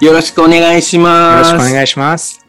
[0.00, 2.46] よろしくお願いしますろしくお願いします。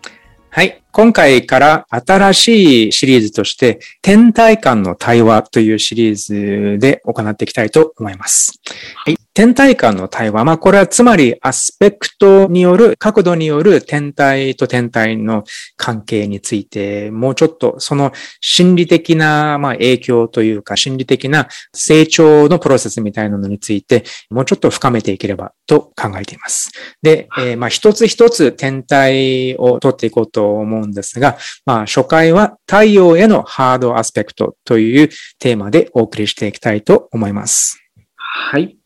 [0.50, 0.84] はい。
[0.92, 8.60] 今回から新しいシリーズとして、天体間の対話というシリーズで行っていきたいと思います。
[8.96, 9.18] はい。
[9.38, 10.46] 天体間の対話。
[10.46, 15.44] まあ、これはつまりアスペクトによる、角度による天体と天体の
[15.76, 18.12] 関係について、もうちょっとその
[18.42, 26.72] 心理的な、ま、影響というか、心理的な成長のプロセスみたいなのについて、もうちょっと深めていければと考えています。
[27.04, 37.80] で、えーまあ、一つ一つ天体を取っていこうと思うんですが、まあ、初回は太陽へのハードアスペクトというテーマでお送りしていきたいと思います。
[38.16, 38.77] はい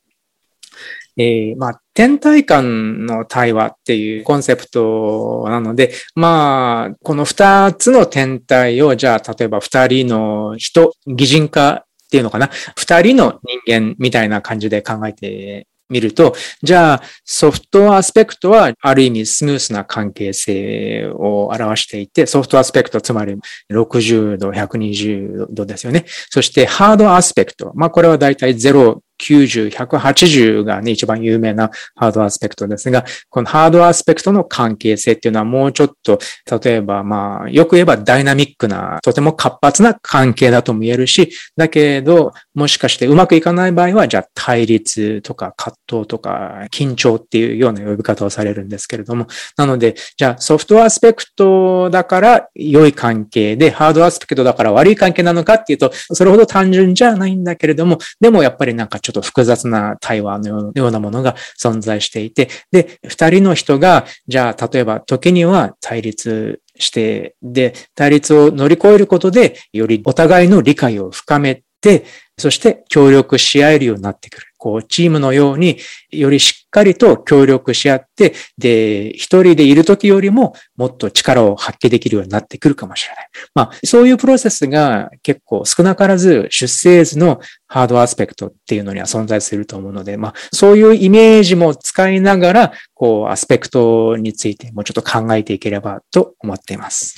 [1.18, 12.50] えーまあ、天体間の対話っていうコンセプトなので、まあ、この二つの天体を、じゃあ、例えば二人の人、擬人化っていうのかな？
[12.76, 23.36] 二人の人間みたいな感じで考えてみると、じゃあ、ソフトアスペクトは、ある意味スムースな関係性を表していて、ソフトアスペクト、つまり
[23.70, 26.06] 60度、120度ですよね。
[26.30, 27.74] そして、ハードアスペクト。
[27.76, 36.20] まあ、これはだいたい0、90、180がね、一番有名なハードアスペクトですが、このハードアスペクトの関係性っていうのはもうちょっと、
[36.64, 72.06] 例えばまあ、よく言えばダイナミックな、とても活発な関係だとも言えるし、だけど、もしかしてうまくいかない場合は、じゃあ対立とか葛藤とか緊張っていうような呼び方をされるんですけれども、なので、じゃあソフトアスペクトだから良い関係で、ハードアスペクトだから悪い関係なのかっていうと、それほど単純じゃないんだけれども、でもやっぱりなんかちょっとちょっと複雑な対話のようなものが存在していて、で、二人の人が、じゃあ例えば時には対立して、で、対立を乗り越えることで、よりお互いの理解を深めて、
[72.38, 74.48] そして協力し合えるようになってくる。
[74.58, 75.78] こう、チームのように
[76.12, 83.28] よりしっかりと協力し合って、で、一人でいる時よりももっと力を発揮できるようになってくるかもしれない。
[83.54, 97.16] まあ、そういうプロセスが結構少なからず出生図のハードアスペクトっていうのには存在すると思うので、まあ、そういうイメージも使いながら、こう、アスペクトについてもうちょっと考えていければと思っています。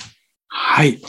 [0.48, 1.00] はい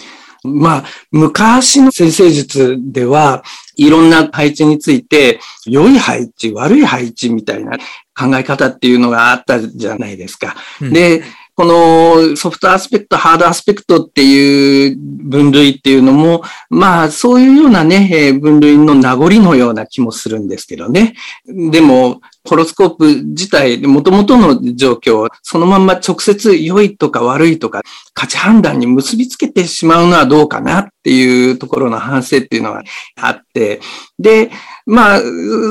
[0.45, 3.43] まあ、昔の先生術では、
[3.77, 7.77] いろんな配置について、良い配置、悪い配置みたいな
[8.17, 10.55] 考え方っていうのがあったじゃないですか。
[10.81, 11.23] うんで、
[11.57, 21.15] このソフトアスペクト、ハードアスペクトっていう分類っていうのも、まあそういうようなね、えー分類の名残のような気もするんですけどね。
[21.47, 27.83] でも、ホロスコープ自体、元々の状況、そのまんま直接良いとか悪いとか
[28.13, 32.81] 価値判断に結びつけてしまうのはどうかなっっていうところの反省っていうのが
[33.21, 33.79] あって、
[34.17, 34.49] で、
[34.87, 35.19] まあ、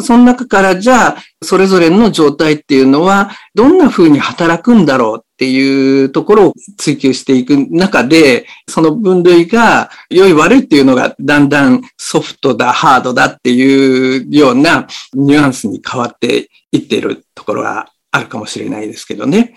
[0.05, 19.57] その中からじゃあ、それぞれの状態っていうのは、どんな風に働くんだろうっていうところを追求していく中で、その分類が良い悪いっていうのがだんだんソフトだ、ハードだっていうようなニュアンスに変わっていっているところがあるかもしれないですけどね。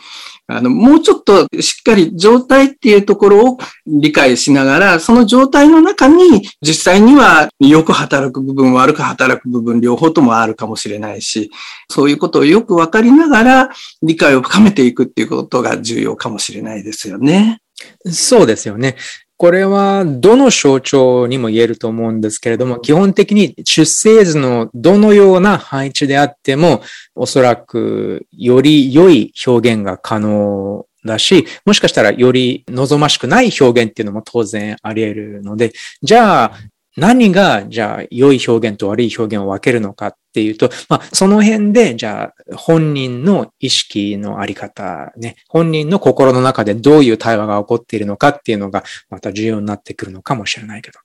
[0.50, 11.52] あの、もうちょっとしっかり状態っていうところを理解しながら、その状態の中に実際にはよく働く部分、悪く働く部分、両方ともあるかもしれないし、
[11.90, 13.70] そういうことをよくわかりながら
[14.02, 17.60] 理解を深めていくっていうことが重要かもしれないですよね。
[18.06, 18.96] そうですよね。
[19.38, 26.82] これはどの象徴にも言えると思うんですけれども、基本的に出生図のどのような配置であっても、
[27.14, 36.52] おそらくより良い表現が可能だし、もしかしたらより望ましくない表現っていうのも当然あり得るので、じゃあ
[36.98, 51.00] 何が、じゃあ良い表現と悪い表現を分けるのかていうと、まあ、その辺で、じゃあ本人の意識のあり方、ね、本人の心の中でどういう対話が起こっているのかっていうのが、また重要になってくるのかもしれないけど。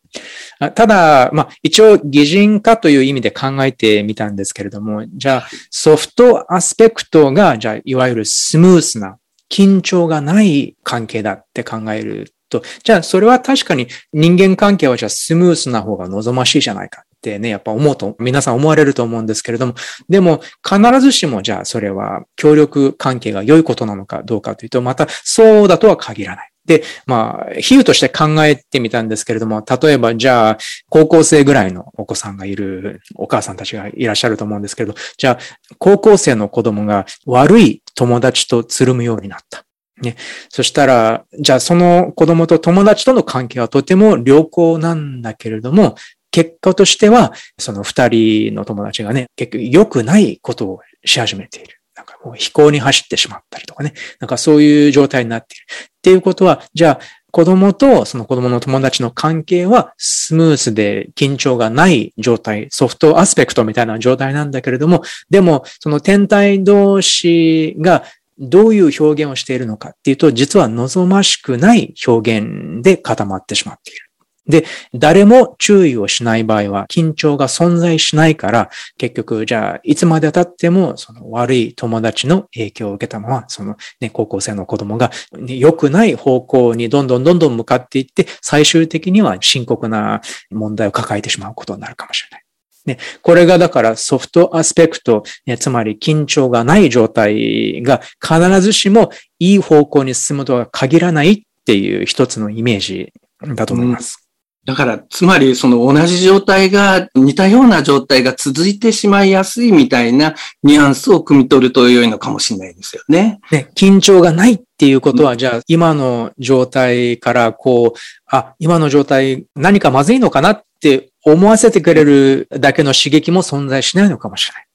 [0.72, 9.16] ただ、まあ、一応擬人化という意味で考えてみたんですけれども、じゃあソフトアスペクトが、じゃあいわゆるスムースな、
[9.50, 17.04] 緊張がない関係だって考えると、じゃあそれは確かに人間関係はじゃあスムースな方が望ましいじゃないか。
[17.22, 19.74] ってね、やっぱ思うと、皆さん思われると思うんですけれども、
[20.08, 26.48] でも必ずしもじゃあそれは協力関係が良いことなのかどうかというと、またそうだとは限らない。
[26.64, 30.58] で、まあ、比喩として考えてみたんですけれども、例えばじゃあ、
[30.88, 35.38] 高校生ぐらいのお子さんがいるお母さんたちがいらっしゃると思うんですけれど、じゃあ、
[35.78, 39.64] 高校生の子供が悪い友達とつるむようになった。
[40.02, 40.16] ね。
[40.48, 45.96] そしたら、じゃあその子供と友達との関係はとても良好なんだけれども、
[46.32, 51.78] 結果としては、その二人の友達がね、結局良くないことをし始めている。
[51.94, 53.92] なんかもう飛行に走ってしまったりとかね。
[54.18, 55.64] なんかそういう状態になっている。
[55.68, 57.00] っていうことは、じゃあ
[57.30, 68.04] 子供とその子供の友達の関係はスムースで緊張がない状態、ソフトアスペクトみたいな状態なんだけれども、でもその天体同士が
[68.38, 74.11] どういう表現をしているのかっていうと、実は望ましくない表現で固まってしまっている。
[74.46, 92.42] で、誰も注意をしない場合は緊張が存在しないから、結局、じゃあ、いつまで経っても、その悪い友達の影響を受けたまま、そのね、高校生の子供が、ね、良くない方向にどんどんどんどん向かっていって、最終的には深刻な問題を抱えてしまうことになるかもしれない。
[92.84, 103.12] ね、これがだからソフトアスペクト、ね、つまり緊張がない状態が必ずしもいい方向に進むとは限らないっていう一つのイメージ
[103.54, 104.21] だと思います。
[104.64, 113.40] だから、つまり、その同じ状態が、似たような状態が続いてしまいやすいみたいなニュアンスを汲み取ると良いのかもしれないですよね。
[113.50, 124.66] ね、緊張がないっていうことは、うん、じゃあ、今の状態から、こう、あ、今の状態何かまずいのかなって思わせてくれるだけの刺激も存在しないのかもしれない。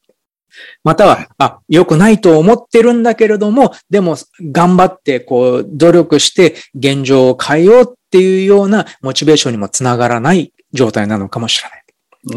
[0.83, 4.17] または、あ、良くないと思ってるんだけれども、でも
[4.51, 11.83] 頑張ってこう努力して現状を変えようっていうようなモチベーションにもつながらない状態なのかもしれない。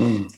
[0.06, 0.28] うん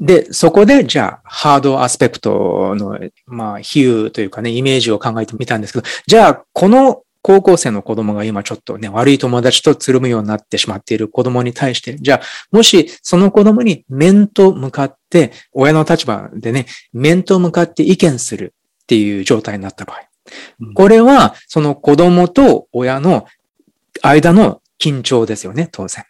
[0.00, 12.20] で、そこで、じゃあ、ハードアスペクトの、まあ、比喩というかね、イメージを考えてみたんですけど、じゃあ、この高校生の子供が今ちょっとね、悪い友達とつるむようになってしまっている子供に対して、じゃあ、
[12.50, 19.98] もしその子供に面と向かって、親の立場でね、面と向かって意見するっていう状態になった場合、
[20.74, 23.26] これはその子供と親の
[24.02, 26.04] 間の緊張ですよね、当然。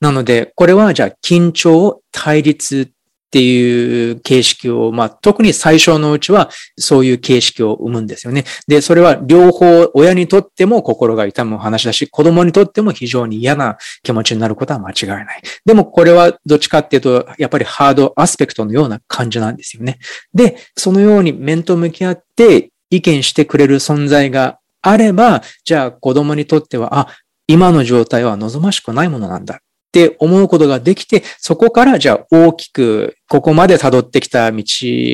[0.00, 8.44] なので、これはじゃあ緊張、対立っていう形式を、まあ、特に最初のうちはそういう形式を生むんですよね。
[8.66, 15.42] で、それは両方親にとっても心が痛む話だし、子供にとっても非常に嫌な気持ちになることは間違いない。
[15.64, 20.00] でもこれはどっちかっていうと、やっぱりハードアスペクトのような感じなんですよね。
[20.34, 27.16] で、そのように面と向き合って意見してくれる存在があれば、じゃあ子供にとっては、あ、
[27.50, 29.56] 今の状態は望ましくないものなんだ。
[29.56, 29.58] っ
[29.92, 34.62] て思うことができて、そこからじゃあ大きくここまで辿ってきた道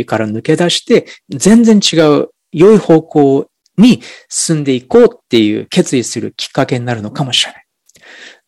[0.05, 3.47] から抜け出して、全然違う良い方向
[3.79, 7.65] に進んでいこうっていう決意するきっかけになるのかもしれない。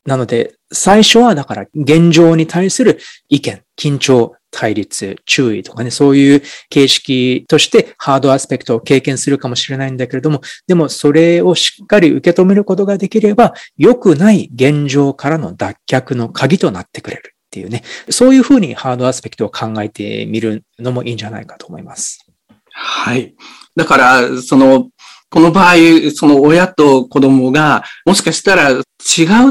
[0.04, 2.98] なので、最初はだから現状に対する
[3.28, 22.26] 意見、緊張、対立、注意とかね、そういう形式としてハードアスペクトを経験するかもしれないんだけれども、でもそれをしっかり受け止めることができれば、良くない現状からの脱却の鍵となってくれるっていうね、そういうふうにハードアスペクトを考えてみるのもいいんじゃないかと思います。
[22.72, 23.34] はい。
[23.74, 24.88] だから、その、
[25.30, 25.74] この場合、
[26.14, 28.82] その親と子供が、もしかしたら違う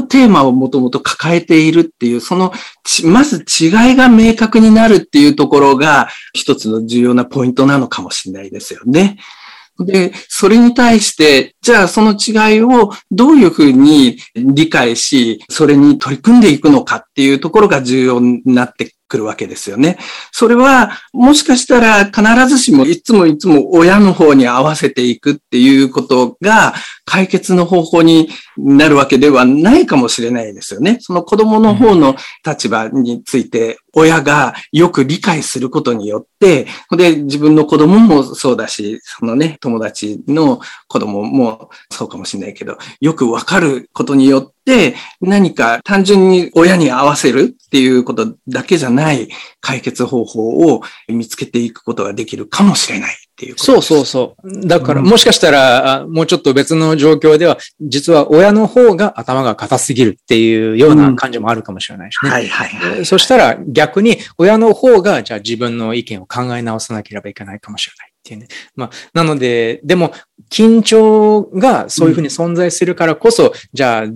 [0.08, 2.52] テーマをもともと抱えているっていう、その、
[3.04, 9.18] まず違いが明確になるっていうところが、一つの重要なポイントなのかもしれないですよね。
[9.80, 19.98] で、それに対して、じゃあその違いをどういうふうに理解し、それに取り組んでいくのかっていうところが重要になってくるわけですよね。
[20.30, 26.74] それは、もしかしたら必ずしもいつもいつも親の方に合わせていくっていうことが
[27.08, 30.98] 解決の方法になるわけではないかもしれないですよね。
[31.00, 49.30] その子供の方の立場について親がよく理解することによって、で、自分の子供もそうだし、そのね、友達の子供もそうかもしれないけど、よくわかることによって、何か単純に親に合わせるっていうことだけじゃない
[49.62, 54.66] 解決方法を見つけていくことができるかもしれないっていうそうそうそう。
[54.66, 62.30] だから、もしかしたら、もうちょっと別の状況では、実は親の方が頭が硬すぎるっていうような感じもあるかもしれないしね。
[62.30, 63.06] はいはいはい。
[63.06, 68.08] そしたら逆に親の方が、じゃあ自分の意見を考え直さなければいけないかもしれない。
[68.08, 68.48] っていうね。
[68.74, 70.12] まあ、なので、でも、
[70.50, 74.06] 緊張がそういうふうに存在するからこそ、うん、じゃあ、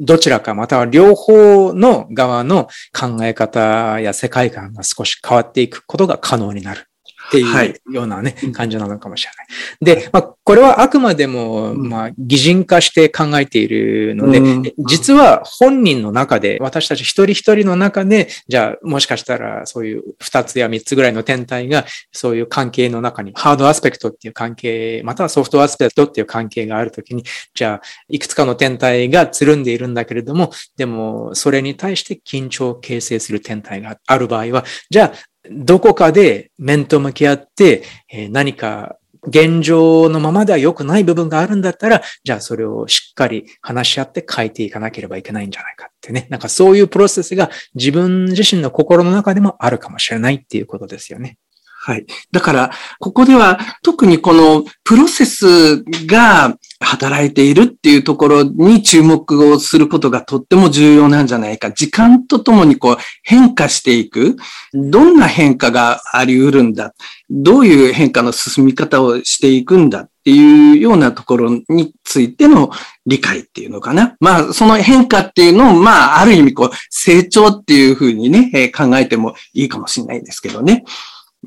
[0.00, 6.86] どちらかまたは両方の側の考え方や世界観が少し変わっていくことが可能になる。
[7.26, 9.96] っていうようなね、はい、感じなのかもしれない。
[10.00, 46.26] で、まあ、これはあくまでも、まあ、擬人化して考えているので、うん、実は本人の中で、私たち一人一人の中で、じゃあ、もしかしたら、そういう二つや三つぐらいの天体が、そういう関係の中に、ハードアスペクトっていう関係、またはソフトアスペクトっていう関係があるときに、じゃあ、いくつかの天体がつるんでいるんだけれども、でも、それに対して緊張を形成する天体がある場合は、じゃあ、どこかで面と向き合って、え何か現状のままでは良くない部分があるんだったら、じゃあそれをしっかり話し合って変えていかなければいけないんじゃないかってね。
[46.30, 51.38] なんかそういうプロセスが自分自身の心の中でもあるかもしれないっていうことですよね。
[51.86, 52.06] はい。
[52.32, 61.70] だから、ここでは特にこのプロセスが働いているっていうところに注目をすることがとっても重要なんじゃないか。
[61.70, 64.34] 時間とともにこう変化していく。
[64.74, 66.92] どんな変化があり得るんだ。
[67.30, 72.72] どういう変化の進み方をしていくんだっていうようなところについての
[73.06, 74.16] 理解っていうのかな。
[74.18, 80.84] まあ、その変化っていうのを、まあ、ある意味こう成長っていうふうにね、考えてもいいかもしれないですけどね。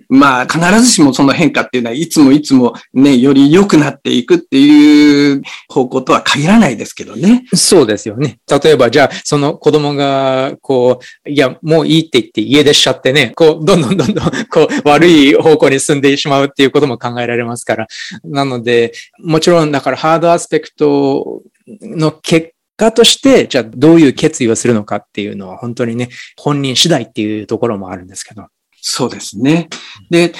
[0.07, 7.45] まあ、必ずしもその変化っていうのは、いつもいつもね、より良くなっていくっていう方向とは限らないですけどね。
[7.53, 8.39] そうですよね。
[8.63, 17.87] 例えば、じゃあ、その子供が、こう、いや、もういいって言って家出しちゃってね、こう、どんどんどんどん、こう、悪い方向に進んでしまうっていうことも考えられますから。
[18.23, 21.41] なので、もちろん、だからハードアスペクト
[21.81, 28.47] の結果として、じゃあどういう決意をするのかっていうのは本当にね、本人次第っていうところもあるんですけど。
[28.81, 29.69] そうですね。
[30.09, 30.33] で、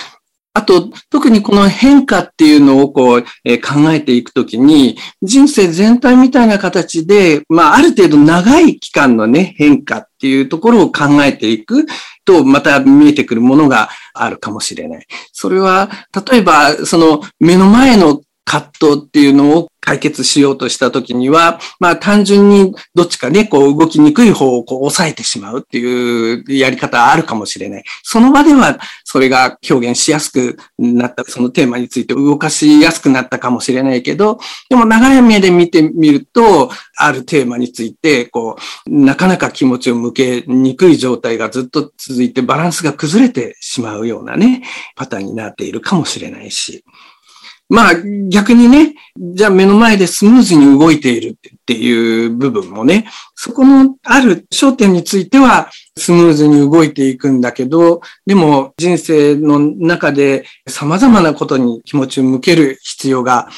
[0.53, 11.85] あと、特にこの変化っていうのをこう、えー、考えていくときに、人生全体みたいな形で、まあ、ある程度長い期間のね、変化っていうところを考えていく
[12.25, 15.05] と、また見えてくるものがあるかもしれない。
[15.31, 15.89] それは、
[16.29, 27.83] 例えば、その目の前の葛藤っていうのを解決しようとしたときには、まあ単純にどっちかね、こう動きにくい方をこう抑えてしまうっていうやり方あるかもしれない。
[28.03, 44.63] その場ではそれが表現しやすくなった、そのテーマについて動かしやすくなったかもしれないけど、でも長い目で見てみると、あるテーマについて、こう、なかなか気持ちを向けにくい状態がずっと続いてバランスが崩れてしまうようなね、
[44.95, 46.83] パターンになっているかもしれないし。
[47.69, 47.93] まあ
[48.29, 63.49] 逆にね、じゃあ目の前でスムーズに動いているっていう部分もね、そこのある焦点についてはスムーズに動いていくんだけど、でも人生の中で様々なことに気持ちを向ける必要が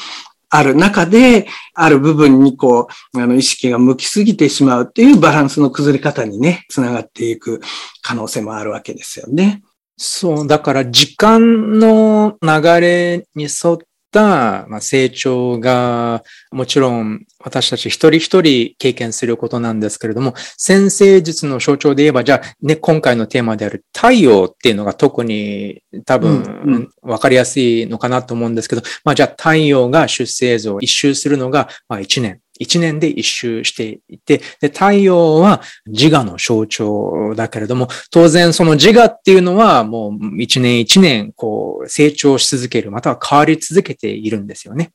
[0.54, 7.62] ある中で、ある部分にこう、あの意識が向きすぎてしまうっていうバランスの崩れ方にね、つながっていく
[8.02, 9.62] 可能性もあるわけですよね。
[9.96, 13.86] そう、だから時間の流れに沿って、
[14.20, 32.40] まあ、成長が、もちろん私たち一人一人経験することなんですけれども、先生術の象徴で言えば、じゃあね、今回のテーマである太陽っていうのが特に多分分かりやすいのかなと思うんですけど、まあじゃあ太陽が出生図を一周するのが、まあ1年。
[32.62, 44.92] 一年で一周していて、で、太陽は自我の象徴だけれども、当然その自我っていうのはもう一年一年こう成長し続ける、または変わり続けているんですよね。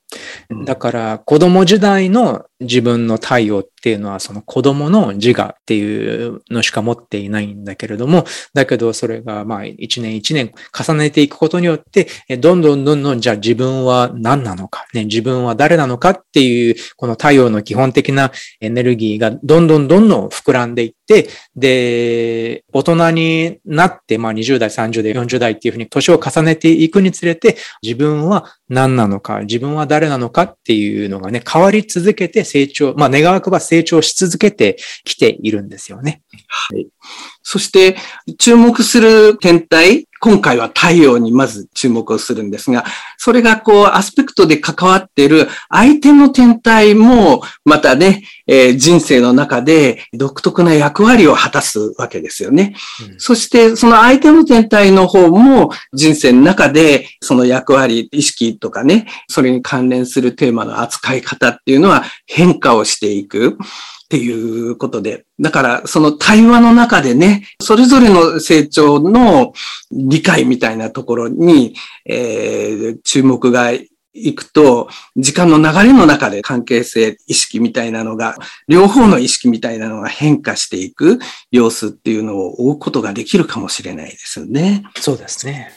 [0.64, 36.22] だから子供時代の自分の太陽っていうのはその子供の自我っていうのしか持っていないんだけれども、だけどそれがまあ一年一年重ねていくことによって、どんどんどんどんじゃあ自分は何なのか、ね、自分は誰なのかっていうこの太陽の基本的なエネルギーがどんどんどんどん膨らんでいって、で、で大人になって、まあ20代、30代、40代っていうふうに年を重ねていくにつれて、自分は何なのか、自分は誰なのかっていうのがね、変わり続けて成長、まあ願わくば成長し続けてきているんですよね。
[36.46, 36.86] はい。
[37.42, 37.96] そして、
[38.38, 42.84] 注目する天体、今回は太陽にまず注目をするんですが、
[43.16, 52.74] それがこう、アスペクトで関わっている相手の天体も、またね、えー、人生の中で独特な役割を果たすわけですよね。
[53.10, 63.58] うん、そして、その相手の天体の方も人生の中でその役割、意識とかね、それに関連するテーマの扱い方っていうのは変化をしていく。
[64.08, 65.26] っていうことで。
[65.38, 69.52] だから、その対話の中でね、それぞれの成長の
[69.92, 71.74] 理解みたいなところに、
[72.06, 78.36] えー、注目がいいくと、時間の流れの中で関係性、意識みたいなのが、
[78.66, 81.18] 両方の意識みたいなのが変化していく
[81.50, 84.84] 様子っていうのを追うことができるかもしれないですよね。
[84.96, 85.70] そうですね。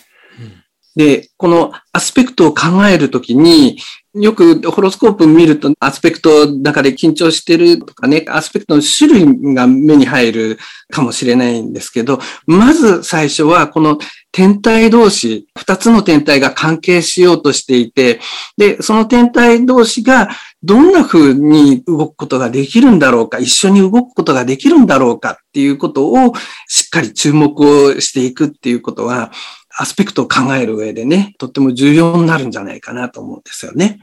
[0.95, 3.77] で、このアスペクトを考えるときに、
[4.13, 13.97] よくホロスコープ見ると、アスペクトの中で緊張してるとかね、アスペクトの種類が目に入るかもしれないんですけど、まず最初はこの
[14.33, 18.19] 天体同士、二つの天体が関係しようとしていて、
[18.57, 20.29] で、その天体同士が
[20.61, 26.33] どんな風に動くことができるんだろうか、一緒に動くことができるんだろうかっていうことを
[26.67, 29.31] しっかり注目をしていくっていうことは、
[29.77, 33.99] アスペクトを考える上でね、とっても重要になるんじゃないかなと思うんですよね。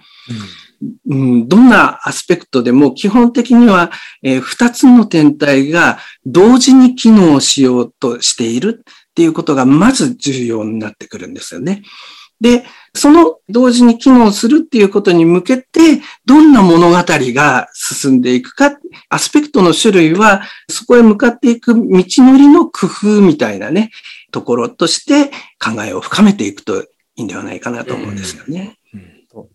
[1.09, 3.91] うん、うん、どんなアスペクトでも基本的には、
[4.23, 11.83] えー、2つの天体が同時に機能しようとしているっていうことがまず重要になってくるんですよね。
[12.41, 18.77] で、その同時に機能するっていうことに向けて、どんな物語が進んでいくか、
[19.09, 23.91] アスペクトの種類は、そこへ向かっていく道のりの工夫みたいなね、
[24.31, 28.78] ところとして考えを深めていくといいんではないかなと思うんですよね。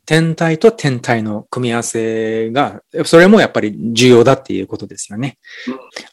[0.05, 5.37] 天体と天体の組み合わせが、それもやっぱり重要だっていうことですよね。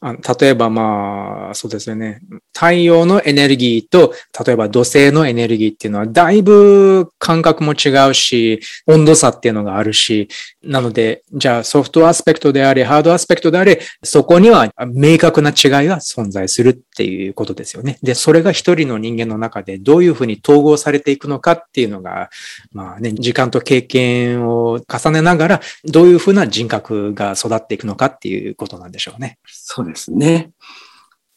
[0.01, 2.21] あ例えばまあ、そうですよね。
[2.55, 10.29] 太陽のエネルギーと、例えば土星のエネルギーっていうのはだいぶ感覚も違うし、温度差っていうのがあるし、
[10.63, 15.55] なので、じゃあソフトアスペクトであれ、ハードアスペクトであれ、そこには明確な違い
[15.87, 17.99] が存在するっていうことですよね。
[18.03, 22.31] で、それが一人の人間の中でどういうふうに統合されていくのかっていうのが、
[22.73, 29.39] まあね、時間と経験を重ねながら、どういうふうな人格が育っていくのかっていうことなんでしょうね。
[29.47, 30.51] そうですね。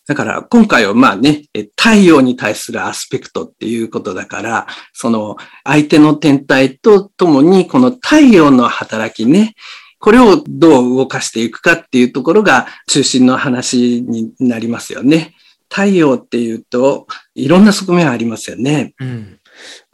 [0.05, 1.43] だから今回はまあね、
[1.77, 9.55] 太陽に対するアスペクトっていうことだから、その相手の天体とともにこの太陽の働きね、
[9.99, 15.35] これをどう動かしていくかっていうところが中心の話になりますよね。
[15.69, 18.93] 太陽っていうといろんな側面ありますよね。
[18.99, 19.39] うん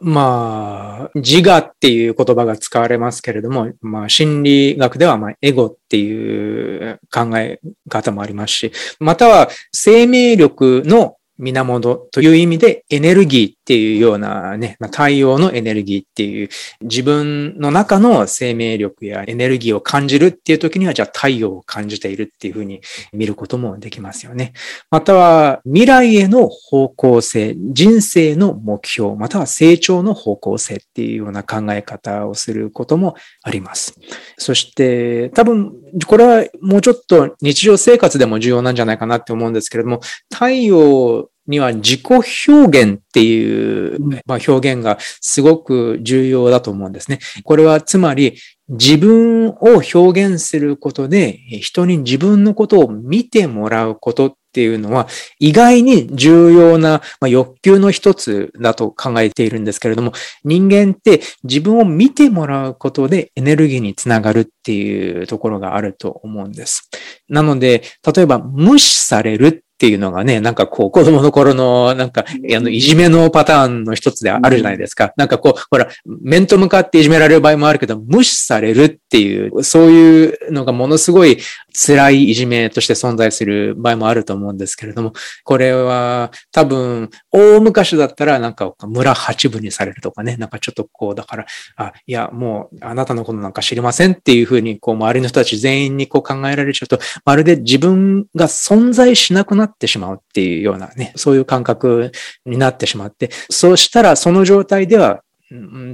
[0.00, 16.48] まあ、自我っていう言葉が使われますけれども、まあ、心理学では、まあ、エゴっていう考え方もありますし、または生命力の源という意味でエネルギーっていうようなね、ま太陽のエネルギーっていう
[16.80, 22.80] 自分の中の生命力やエネルギーを感じるっていう時にはじゃあ太陽を感じているっていうふうに
[23.12, 24.54] 見ることもできますよね。
[24.90, 33.94] または未来への方向性、人生の目標、または成長の方向性っていうような考え方をすることもあります。
[34.36, 35.72] そして多分
[36.08, 42.02] これはもうちょっと日常生活でも重要なんじゃないかなって思うんですけれども、太陽には自己
[42.48, 47.18] 表現っていう、まあ、表現がすごく重要だと思うんですね。
[47.44, 55.08] これはつまり自分を表現することで人に自分のことを見てもらうことっていうのは
[55.38, 60.12] 意外に重要な欲求の一つだと考えているんですけれども
[60.44, 66.88] 人間って自分を見てもらうことでエネルギーにつながるっていうところがあると思うんです。
[67.28, 67.82] なので
[68.14, 75.14] 例えば無視されるっていうのがね、なんかこう、子供の頃の、なんか、あの、いじめのパターンの一つであるじゃないですか。
[75.16, 81.38] なんかこう、ほら、面と向かっていじめられる場合もあるけど、無視されるっていう、そういうのがものすごい
[81.72, 85.14] 辛いいじめとして存在する場合もあると思うんですけれども、
[85.44, 102.12] これは多分、大昔だったらなんか村八分にされるとかね、なんかちょっとこう、だから、あ、いや、もうあなたのことなんか知りませんっていうふうに、こう、周りの人たち全員にこう考えられちゃうと、まるで自分が存在しなくなっってしまうっていうようなね、そういう感覚
[102.46, 105.22] になってしまって、そうしたらその状態では、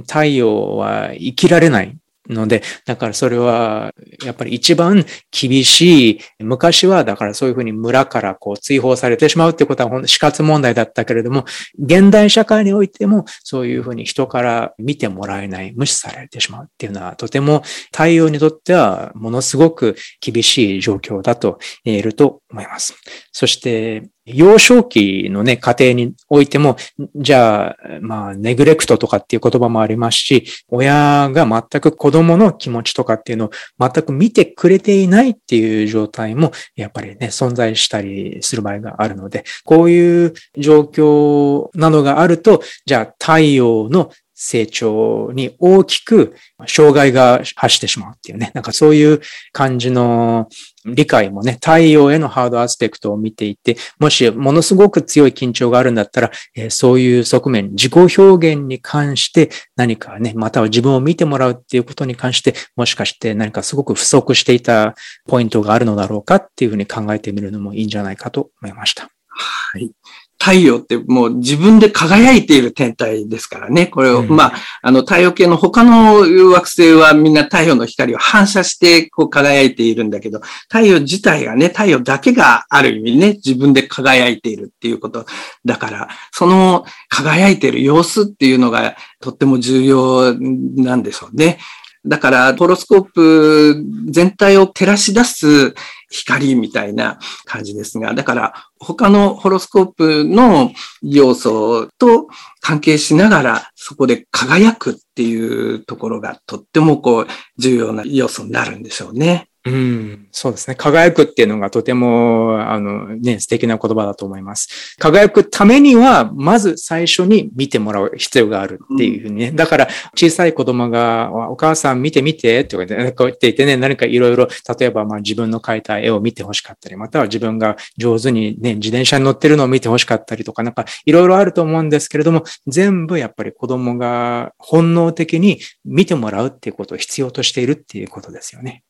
[0.07, 1.97] 太陽は生きられない
[2.29, 11.45] ので、だからそれは、やっぱり一番厳しい、昔はだからそういうふうに村からこう追放されてしまうってことは死活問題だったけれども、
[11.79, 22.95] 現代社会においてもそういうふうに人から見てもらえない、無視されてしまうっていうのはとても太陽にとってはものすごく厳しい状況だと言えると思います。
[23.37, 26.75] そして、幼少期のね、家庭においても、
[27.15, 46.35] じゃあ、まあ、ネグレクトとかっていう言葉もありますし、親が全く子供の気持ちとかっていうのを全く見てくれていないっていう状態も、やっぱりね、存在したりする場合があるので、こういう状況などがあると、じゃあ、太陽の成長に大きく
[46.67, 49.19] 障害が発してしまうっていうね、なんかそういう
[49.51, 50.47] 感じの
[50.85, 64.93] 理解もね、太陽へのハードアスペクトを見ていて、もしものすごく強い緊張があるんだったら、えー、そういう側面、自己表現に関して何かね、または自分を見てもらうっていうことに関して、もしかして何かすごく不足していた
[65.27, 69.09] ポイントがあるのだろうかっていうふうに考えてみるのもいいんじゃないかと思いました。
[69.39, 69.91] はい。
[70.39, 73.87] 太陽ってもう自分で輝いている天体ですからね。
[73.87, 76.21] これを、うん、まあ、あの太陽系の他の
[76.51, 85.25] 惑星はみんな太陽の光を反射してこう輝いているんだけど、太陽自体がね、太陽だけがある意味ね、自分で輝いているっていうこと
[85.65, 91.59] だから、その輝いている様子っていうのがとっても重要なんでしょうね。
[92.05, 95.73] だから、ホロスコープ全体を照らし出す
[96.09, 102.27] 光みたいな感じですが、だから他のホロスコープの要素と
[102.61, 109.46] 関係しながらそこで輝くっていうところがとってもこう重要な要素になるんでしょうね。
[109.67, 110.75] うん、そうですね。
[110.75, 114.95] 輝くっていうのがとても、あのね、素敵な言葉だと思います。
[114.99, 119.47] 輝くためには、まず最初に見てもらう必要があるっていうふうにね。
[119.49, 124.47] うん、だから、小さい子供が、お母さん見て見て、って言って、言ってね、何かいろいろ、
[124.79, 138.83] 例えば、まあ自分の描いた絵を見て欲しかったり、または自分が上手にね、自転車に乗ってるのを見て欲しかったりとか、なんかいろいろあると思うんですけれども、全部やっぱり子供が本能的に見てもらうっていうことを必要としているっていうことですよね。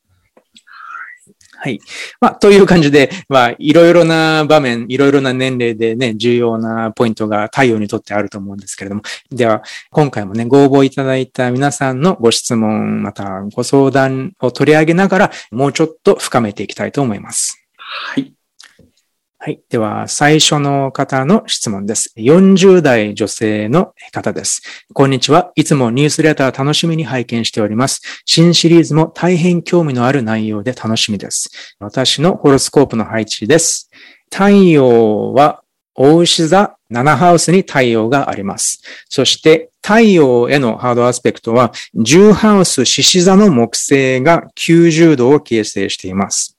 [1.60, 1.80] はい。
[2.20, 17.60] まあ、という感じで、まあ、いろいろな場面、いろいろな年齢でね、重要なポイントが太陽にとってあると思うんですけれども、では、今回もね、ご応募いただいた皆さんのご質問、またご相談を取り上げながら、もうちょっと深めていきたいと思います。
[17.76, 18.37] はい。
[19.40, 19.60] はい。
[19.70, 22.12] では、最初の方の質問です。
[22.16, 24.62] 40代女性の方です。
[24.92, 25.52] こんにちは。
[25.54, 28.02] いつもニュースレター楽しみに拝見しております。
[28.24, 31.50] 新シリーズも大変興味のある内容で楽しみです。
[31.78, 33.90] 私のホロスコープの配置です。
[34.28, 35.62] 太陽は、
[35.94, 38.82] 大牛座7ハウスに太陽があります。
[39.08, 46.57] そして、太陽へのハードアスペクトは、10ハウス獅子座の木星が90度を形成しています。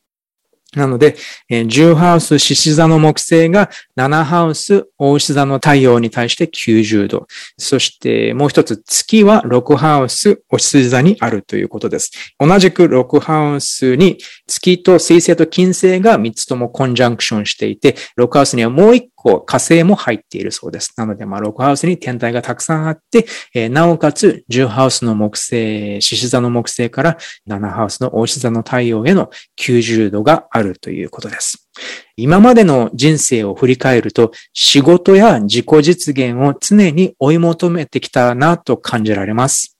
[0.75, 1.15] なので、
[1.49, 7.27] 10ハウス獅子座の木星が7ハウス大牛座の太陽に対して90度。
[7.57, 12.11] そしてもう一つ月は6ハウスお羊座にあるということです。
[12.39, 20.93] 同じく6ハウスに月と水星と金星が3つともコンジャンクションしていて、6ハウスにはもう1個火星も入っているそうです。
[20.95, 29.29] なので、まあ、6ハウスに天体がたくさんあって、えー、なおかつ10ハウスの木星、獅子座の木星から7ハウスの大牛座の太陽への
[29.59, 31.69] 90度があるということです。
[32.15, 39.78] 今までの人生を振り返ると、仕事や自己実現を常に追い求めてきたなと感じられます。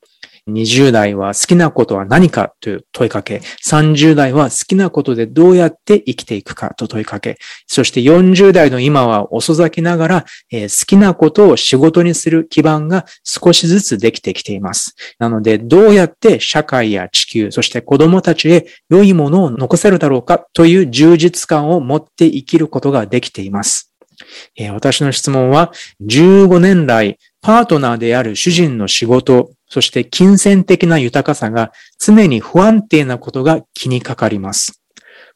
[0.52, 14.96] 20代は好きなことは何かという問いかけ、30代は好きなことでどうやって生きていくかと問いかけ、そして40代の今は遅咲きながら、えー、好きなことを仕事にする基盤が少しずつできてきています。
[15.20, 23.94] なので、どうやって社会や地球、そして子供たちへ良いものを残せるだろうかという充実感を持って生きることができています。
[24.56, 25.72] えー、私の質問は、
[26.06, 34.82] 15年来、パートナーである主人の仕事、そして金銭的な豊かさが常に不安定なことが気にかかります。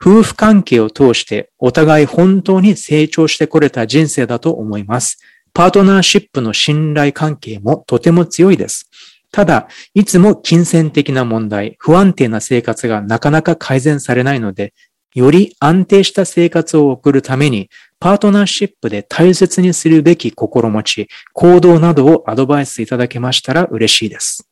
[0.02, 5.20] 夫婦関係を通してお互い本当に成長してこれた人生だと思います。
[5.54, 8.90] パートナーシップの信頼関係もとても強いです。
[9.32, 14.74] ただ、いつも金銭的な問題、不安定な生活がなかなか改善されないので、
[15.16, 17.70] より安定した生活を送るために、
[18.04, 24.46] パートナーシップで大切にするべき心持ち、行動などをアドバイスいただけましたら嬉しいです。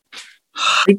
[0.52, 0.98] はい。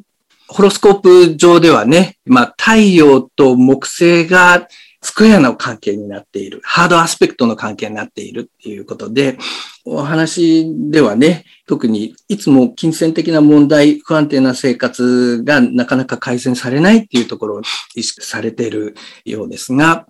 [0.49, 4.67] ホロスコープ上ではね、まあ、太陽と木星が
[5.01, 9.39] スクエアの関係になっている、ハードアスペクトの関係になっているっていうことで、
[9.83, 17.61] お話ではね、特にいつも金銭的な問題、不安定な生活がなかなか改善されないっていうところを
[17.95, 18.93] 意識されている
[19.25, 20.05] ようですが、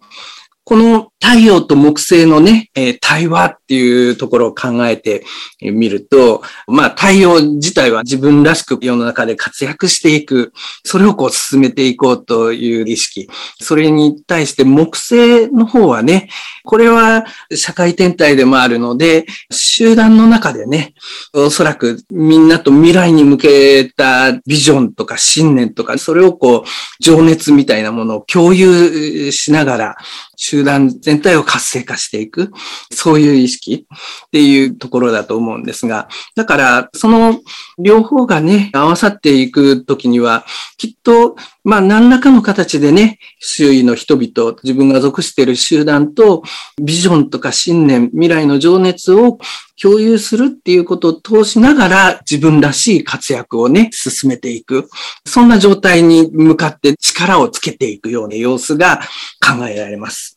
[0.66, 5.24] この太陽と木星のね、えー、対話っていうところを考えて
[5.62, 10.52] みると、まあ太陽自体は自分らしく世の中で活躍していく、
[10.84, 13.30] それをこう進めていこうという意識。
[13.62, 16.28] それに対して木星の方はね、
[16.66, 17.24] これは
[17.56, 20.94] 社会天体でもあるので、集団の中でね、
[21.32, 26.64] おそらくみんなと未来に向けたビジョンとか信念とか、それをこう、
[27.02, 29.96] 情熱みたいなものを共有しながら、
[30.36, 32.52] 集団全全体を活性化していく、
[32.92, 33.86] そういう意識
[34.26, 37.40] っていうところだと思うんですが、だから、その
[37.78, 40.44] 両方がね、合わさっていくときには、
[40.78, 46.42] きっと、まあ、何らかの形でね、周囲の人々、自分が属している集団と、
[46.82, 49.38] ビジョンとか信念、未来の情熱を
[49.82, 54.90] 共有するっていうことを通しながら自分らしい活躍をね、進めていく。
[55.26, 59.02] そんな状態に向かって力をつけていくような様子が
[59.46, 60.36] 考えられます。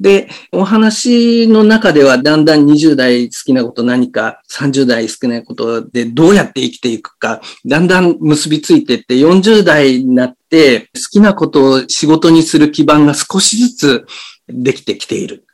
[0.00, 14.06] で、お話の中ではだんだん20代好きなこと何か、30代好きなことでどうやって生きていくか、だんだん結びついていって40代になって好きなことを仕事にする基盤が少しずつ
[14.48, 15.44] できてきている。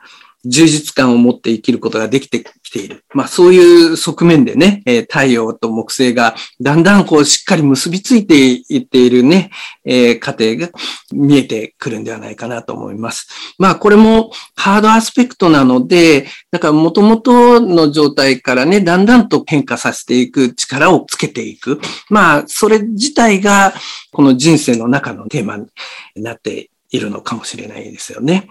[0.44, 3.04] 充実感を持って生きることができてきている。
[3.14, 8.34] まあそういう側面でね、え太陽と木星がだんだんこうしっかり結びついて
[8.68, 9.50] いっているね、
[9.84, 10.68] えー、過程が
[11.12, 13.28] 見えてくるんではないかなと思います。
[13.58, 21.80] まあこれもハードアスペクトなので、だから元々の状態からね、だんだんと変化させていく力をつけていく。
[22.08, 23.74] まあそれ自体が
[24.12, 25.66] この人生の中のテーマに
[26.16, 28.48] なっているのかもしれないですよね。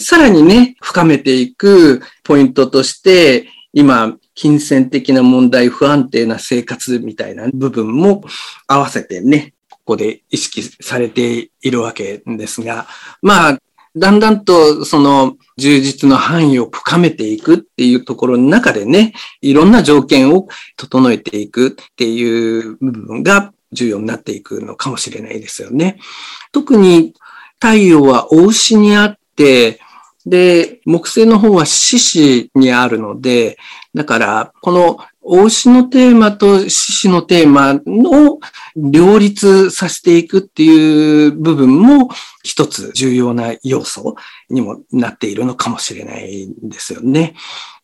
[0.00, 8.22] さらにね、深めていくポイントとして、今、金銭的な問題、不安定な生活みたいな部分も
[8.68, 12.86] 合わせてね、ここで意識されているわけですが、
[13.22, 13.58] まあ、
[13.96, 25.98] だんだんとその充実の範囲を深めていくっていうところの中でね、いろんな条件を整えていくっていう部分が重要になっていくのかもしれないですよね。
[26.52, 27.14] 特に
[27.60, 29.80] 太陽は大牛にあって、
[30.28, 33.58] で、木星の方は獅子にあるので、
[33.94, 38.40] だから、この大牛のテーマと獅子のテーマを
[38.76, 42.08] 両立させていくっていう部分も
[42.42, 44.16] 一つ重要な要素
[44.48, 47.34] にもなっているのかもしれないんですよね。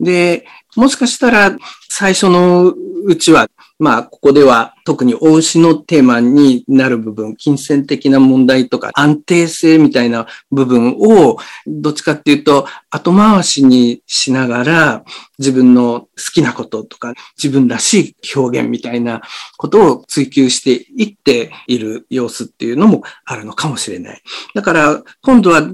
[0.01, 1.57] で、もしかしたら
[1.89, 2.73] 最初の
[3.07, 15.05] うちはまあ、ここでは特に大牛のテーマになる部分、金銭的な問題とか安定性みたいな部分を、どっちかっていうと後回しにしながら、
[15.39, 19.23] 自分の好きなこととか、自分らしい表現みたいな
[19.57, 24.23] ことを追求していっている様子っていうのもあるのかもしれない。
[24.55, 25.69] だから、今度はだ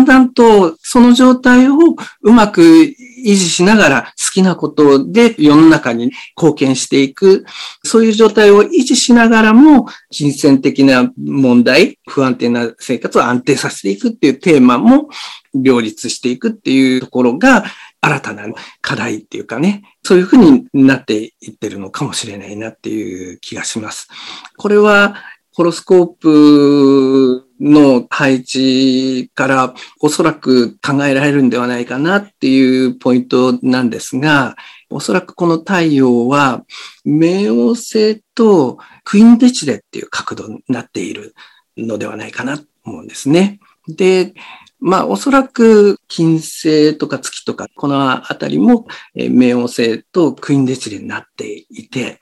[0.00, 1.76] んだんとその状態を
[2.22, 2.94] うまく維
[3.34, 7.44] 持しながら好きなことで世の中に貢献していく
[7.84, 15.08] そういう状態態を維持しながらも、金銭的な問題、不安定な生活を安定させていくっていうテーマも
[15.54, 17.64] 両立していくっていうところが、
[18.02, 18.44] 新たな
[18.80, 24.08] 課題っていうかね、そういうふうになっていってるのかもしれないなっていう気がします。
[24.56, 25.16] これは、
[25.52, 34.56] ホロスコープの配置からおそらく考えられるんではないかなっていうポイントなんですが、
[34.88, 36.64] おそらくこの太陽は、
[37.06, 41.34] 冥王星とクイーンデチレっていう角度になっている
[41.76, 43.60] のではないかなと思うんですね。
[43.86, 44.34] で、
[44.80, 52.20] まあ、おそらく金星とか月とか、このあたりも、冥王星とクイーンデチレになっていて、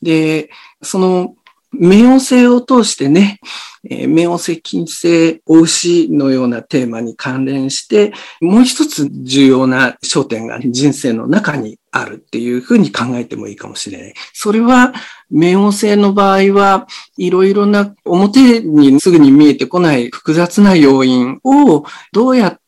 [0.00, 0.50] で、
[0.82, 1.34] その
[1.80, 3.40] 冥王星を通してね、
[3.88, 14.14] えー、冥王星、金星、お牛のようなテーマに関連して、もう一つ重要な焦点が人生の中にあるっていうふうに考えてもいいかもしれない。
[14.32, 14.92] それは、
[15.32, 16.86] 冥王星の場合は、
[17.16, 22.65] いろいろな表にすぐに見えてこない複雑な要因をどうやって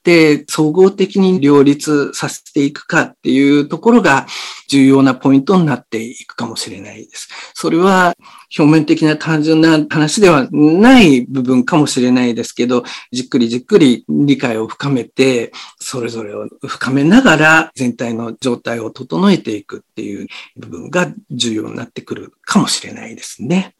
[0.48, 4.26] 総合的に両立させていくかっていうところが
[4.68, 7.28] 重要なポイントになっていくかもしれないです。
[7.54, 8.14] それは
[8.56, 23.74] 表面的な単純な話ではない部分かもしれないですけど、じっくりじっくり理解を深めて、それぞれを深めながら全体の状態を整えていくっていう部分が重要になってくるかもしれないですね。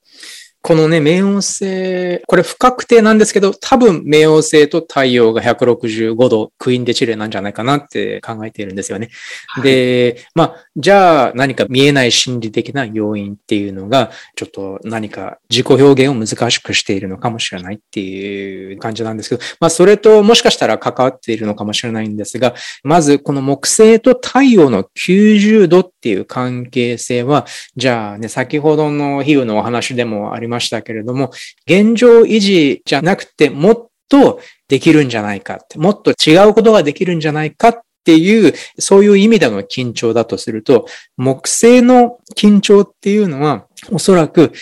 [0.60, 9.08] このね、冥王星、これ不確定なんですけど、多分冥王星と太陽が165度クイーンデチレなんじゃないかなって考えているんですよね。
[9.46, 27.44] はい、で、まあ、じゃあ何か見えない心理的な要因っていうのが、ちょっと何か自己表現を難しくしているのかもしれないっていう感じなんですけど、まあ、それともしかしたら関わっているのかもしれないんですが、まずこの木星と太陽の90度ってっていう関係性は、
[27.76, 31.30] じゃあね、先ほどの比喩のお話でもありましたけれども、
[31.66, 44.52] 現状維持じゃなくてもっとできるんじゃないかって、もっと違うことができるんじゃないかっていう、そういう意味での緊張だとすると、木星の緊張っていうのは、おそらく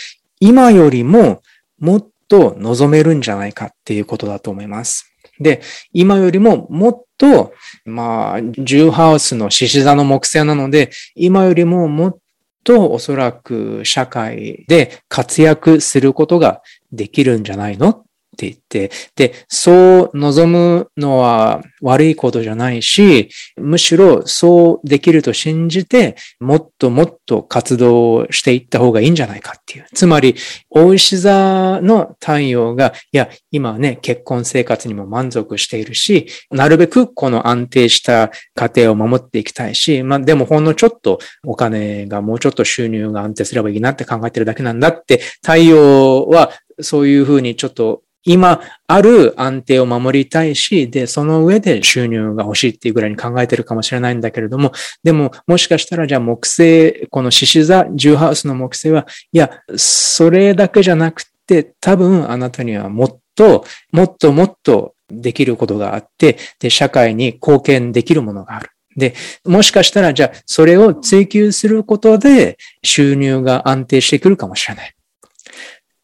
[0.40, 1.42] 今よりも
[1.79, 5.12] もっと望めるんじゃないかっていうことだと思います。
[5.40, 5.61] で、
[5.92, 7.53] 今よりももっと、
[7.85, 12.18] まあ、重ハウスの獅子座の木星なので、今よりももっ
[12.64, 18.06] とおそらく社会で活躍することができるんじゃないの
[18.37, 29.87] って言って、で、そう望むのは悪いことじゃないし、むしろそうできると信じて、もっともっと活動していった方がいいんじゃないかっていう。
[29.94, 30.37] つまり、
[30.68, 54.73] 大石座の太陽が、いや、今ね、結婚生活にも満足しているし、なるべくこの安定した家庭を守っていきたいし、まあでもほんのちょっとお金がもうちょっと収入が安定すればいいなって考えてるだけなんだって、太陽はそういうふうにちょっと今ある安定を守りたいし、で、その上で収入が欲しいっていうぐらいに考えてるかもしれないんだけれども、
[55.05, 68.71] でも、もしかしたらじゃあ木星、この獅子座、ジューハウスの木星は、いや、それだけじゃなくて、多分あなたにはもっと、もっともっとできることがあって、で、社会に貢献できるものがある。
[68.97, 74.95] で、もしかしたら、じゃあ、それを追求することで収入が安定してくるかもしれない。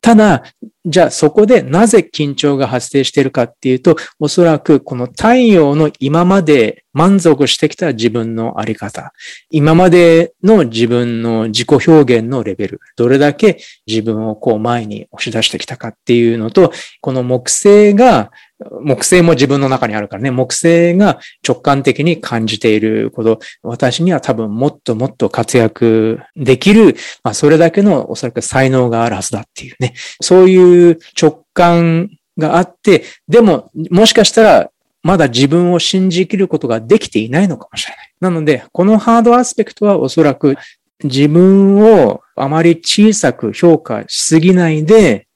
[0.02, 0.42] ただ、
[0.84, 9.12] じゃあそこでなぜ緊張が発生しているかっていうと、おそらくこの太陽の今まで満足してきた自分のあり方、
[9.48, 18.32] 今までの自分の自己表現のレベル、どれだけ自分をこう前に押し出してきたかっていうのと、この木星が
[18.82, 34.70] 木星も自分の中にあるからね、木星が直感的に感じていること、私には多分もっともっと活躍できる、まあそれだけのおそらく才能があるはずだっていうね、そういう直感があって、でももしかしたら
[35.02, 38.12] まだ自分を信じきることができていないのかもしれない。
[38.20, 40.56] なので、このハードアスペクトはおそらく
[41.02, 45.26] 自分をあまり小さく評価しすぎないで、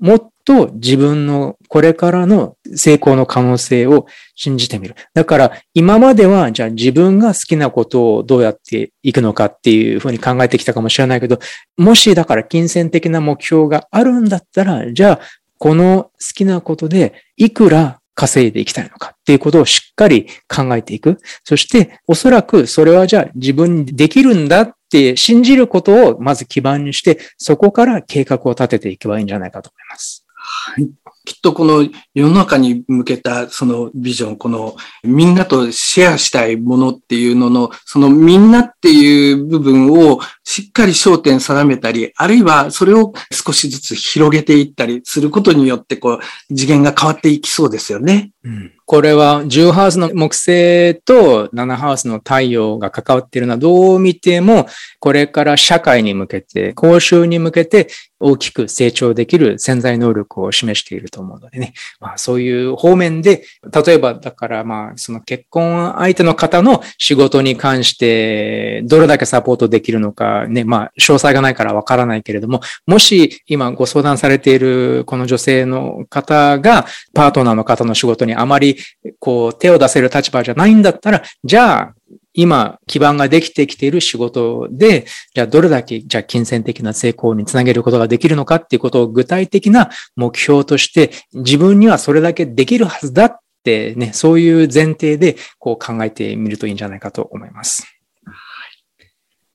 [0.00, 4.94] もっと自分のこれからの成功の可能性を信じてみる。
[5.12, 11.38] だから今まではじゃあ自分が好きなことをどうやっていくのかっていうふうに考えてきたかもしれないけど、
[11.76, 15.20] もしだから金銭的な目標があるんだったら、じゃあ
[15.58, 21.18] この好きなことでいくら稼いでいきたいのかっていうことをしっかり考えていく。
[21.44, 30.24] そしておそらくそれはじゃあ自分にできるんだって信じることをまず基盤にして、そこから計画を立てていけばいいんじゃないかと思います。
[30.60, 30.90] はい。
[31.24, 48.32] きっとこの世の中に向けたそのビジョン、このみんなとシェアしたいものっていうのの、そのみんなっていう部分をしっかり焦点定めたり、あるいはそれを少しずつ広げていったりすることによって、こう、次元が変わっていきそうですよね。
[48.42, 54.66] うんこれは10ハウスの木星と7ハウスの太陽が関わっているのはどう見ても、
[54.98, 61.74] これから社会に向けて、公衆に向けて大きく成長できる潜在能力を示していると思うのでね。
[62.00, 63.44] まあそういう方面で、
[63.86, 78.77] 例えばだからまあその結婚相手の方の仕事に関してどれだけサポートできるのかね、まあ詳細がないからわからないけれども、もし今ご相談されているこの女性の方がパートナーの方の仕事にあまり
[79.18, 81.94] こう、手を出せる立場じゃないんだったら、じゃあ、
[82.34, 97.84] 今、基盤ができてきている仕事で、じゃあどれだけ、じゃあ金銭的な成功につなげることができるのかっていうことを具体的な目標として、自分にはそれだけできるはずだってね、そういう前提でこう考えてみるといいんじゃないかと思います。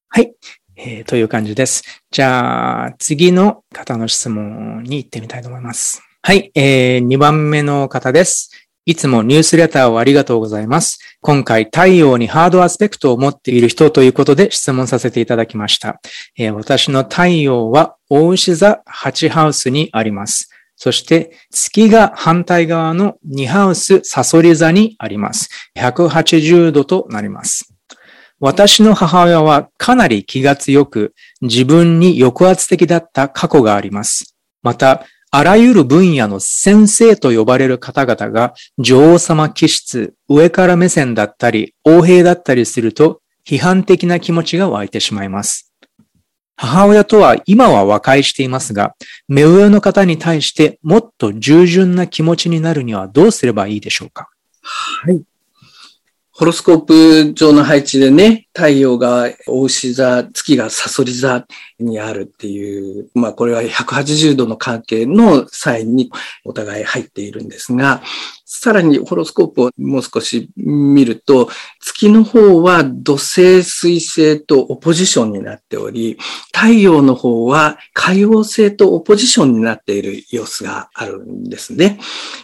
[0.09, 0.33] はい。
[0.75, 1.83] えー、という感じです。
[2.12, 6.03] じゃあ、次の方の質問に行ってみたいと思います。
[6.21, 6.51] はい。
[6.55, 8.62] えー、2番目の方です。
[8.85, 10.99] いつもニュースレターをありがとうございます。
[11.21, 16.01] 今回、太陽にハードアスペクトを持っている人ということで質問させていただきました。
[16.37, 20.49] えー、私の太陽は大牛座8ハウスにあります。
[20.75, 25.49] そして月が反対側の2ハウスサソリ座にあります。
[25.77, 27.73] 180度となります。
[28.41, 34.35] 私の母親はかなり気が強く自分に抑圧的だった過去があります。
[34.61, 45.73] また、あらゆる分野の先生と呼ばれる方々が女王様気質、上から目線だったり、横兵だったりすると批判的な気持ちが湧いてしまいます。
[46.55, 48.93] 母親とは今は和解していますが、
[49.27, 54.29] 目上の方に対してもっと従順な気持ちになるにはどうすればいいでしょうか？
[54.61, 55.23] はい。
[56.35, 61.45] ホロスコープ上の配置でね、太陽が大牛座、月がサソリ座
[61.79, 66.11] にあるっていう、まあこれは180度の関係のサインに
[66.43, 68.01] お互い入っているんですが、
[68.45, 76.17] さらにホロスコープをもう少し見ると、月の方は土星、水星とオポジションになっており、
[76.51, 81.99] 太陽の方は海王星とオポジションになっている様子があるんですね。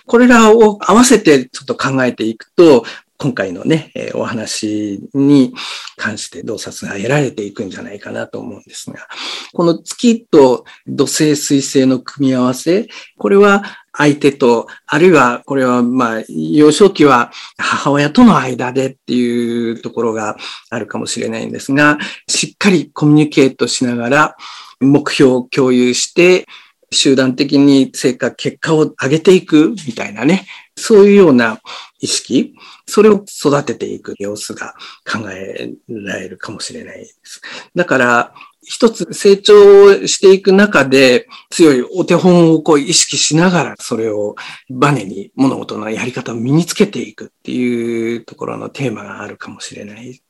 [0.06, 2.86] これらを合わせてちょっと考えていくと、
[3.22, 5.54] 今回のね、えお話に
[5.98, 9.10] 関して洞察が得られていくんじゃないかなと思うんですが、
[9.52, 20.38] この月と土星水星の組み合わせ、これは相手と、あるいはこれはまあ幼少期は母親との間でっていうところが
[20.70, 21.98] あるかもしれないんですが、
[22.30, 24.38] しっかりコミュニケートしながら
[24.80, 26.48] 目標を共有して、
[26.92, 30.48] 集団的に成果、結果を上げていくみたいなね、
[30.80, 31.60] そういうような
[32.00, 32.56] 意識、
[32.86, 34.74] それを育てていく様子が
[35.06, 37.42] 考えられるかもしれないです。
[37.76, 44.36] だから、一つ成長していく中で強いお手本をこう意識しながらそれを
[44.70, 50.22] バネに物事のやり方を身につけていくっていうところのテーマがあるかもしれない。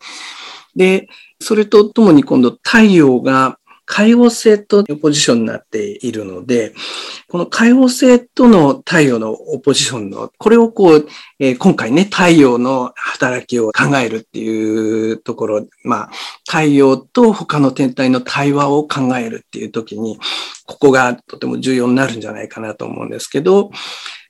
[0.76, 1.10] で、
[1.42, 3.58] それとともに今度太陽が
[3.92, 6.76] 海王星とオポジションになっているので、
[7.28, 11.08] この海王星との太陽のオポジションの、これをこう、
[11.40, 16.10] えー、今回ね、太陽の働きを考えるっていうところ、まあ、
[16.48, 20.20] 太陽と他の天体の対話を考えるっていう時に、
[20.68, 23.72] ここがとても重要になるんじゃないかなと思うんですけど、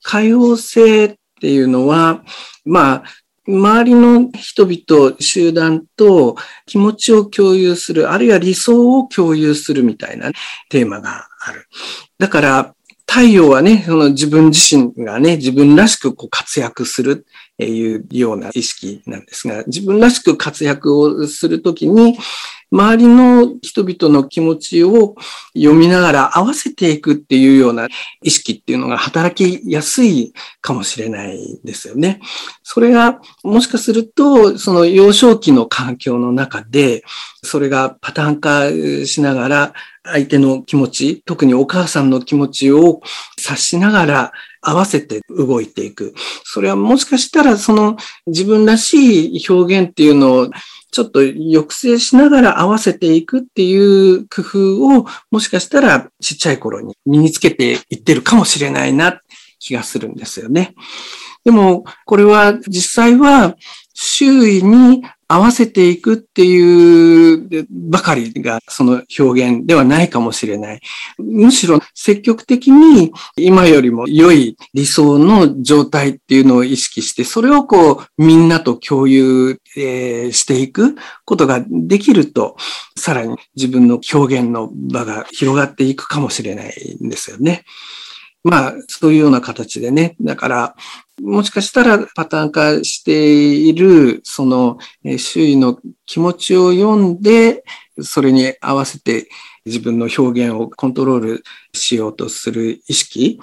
[0.03, 2.23] 海王星っていうのは、
[2.63, 3.03] まあ、
[3.49, 6.35] 周りの人々、集団と
[6.67, 10.31] 気持ちを共有する、あるいは理想を共有するみたいな
[10.69, 11.67] テーマがある。
[12.19, 12.75] だから、
[13.07, 22.19] 太陽はね、その自分自身がね、自分らしくこう活躍するっていうような意識なんですが、自分らしく活躍をするときに、
[22.71, 25.15] 周りの人々の気持ちを
[25.55, 27.87] 読みながら合わせていくっていうような
[28.21, 32.19] 意識っていうのが働きやすいかもしれないですよね。
[32.63, 37.03] それがもしかすると、その幼少期の環境の中で、
[37.43, 43.01] それがパターン化しながら相手の気持ち、特にお母さんの気持ちを
[43.37, 44.31] 察しながら
[44.61, 46.13] 合わせて動いていく。
[46.43, 47.97] それはもしかしたらその
[48.27, 50.49] 自分らしい表現っていうのを
[50.91, 59.21] ちょっと抑制しながら合わせていくっていう工夫をもしかしたらちっちゃい頃に身につけていってるかもしれないな
[59.59, 60.73] 気がするんですよね。
[61.45, 63.55] でも、これは実際は
[63.93, 67.18] 周囲に合わせていくっていう
[67.69, 70.81] ばかりがその表現ではないかもしれない。
[71.17, 82.55] むしろ積極的に今よりも良い理想の状態っていうのを意識して、それをこうみんなと共有え、していくことができると、
[82.95, 87.63] さらに自分の表現の場が広がっていくかもしれないんですよね。
[88.43, 90.15] まあ、そういうような形でね。
[90.21, 90.75] だから、
[91.21, 94.77] もしかしたらパターン化している、その
[95.17, 97.63] 周囲の気持ちを読んで、
[98.01, 99.27] それに合わせて
[99.65, 103.39] 自分の表現をコントロールしようとする意識、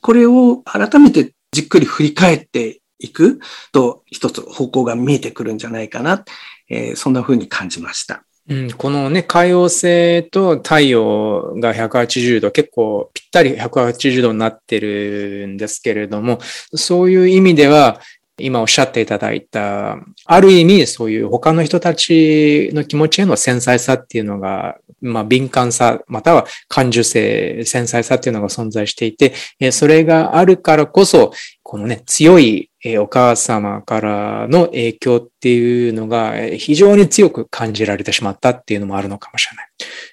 [0.00, 3.40] これを改めてじっくり振り返っていく
[3.72, 6.24] と、一つ方向が見えてくるんじゃないかな、
[6.68, 8.24] えー、そんな風に感じました。
[8.50, 16.40] うん、このね、海洋星と太陽が180度、結構ぴったり180度になってるんですけれども、
[16.74, 18.00] そういう意味では、
[18.40, 29.32] 今おっしゃっていただいた、ある意味そういう他の人たちの気持ちへの繊細さっていうのが、まあ敏感さ、または感受性、繊細さっていうのが存在していて、
[29.70, 31.32] それがあるからこそ、
[31.70, 32.68] このね、強い
[32.98, 39.68] お母様からの影響っていうのが非常に強く感じられてしまったっていうのもあるのかもしれない。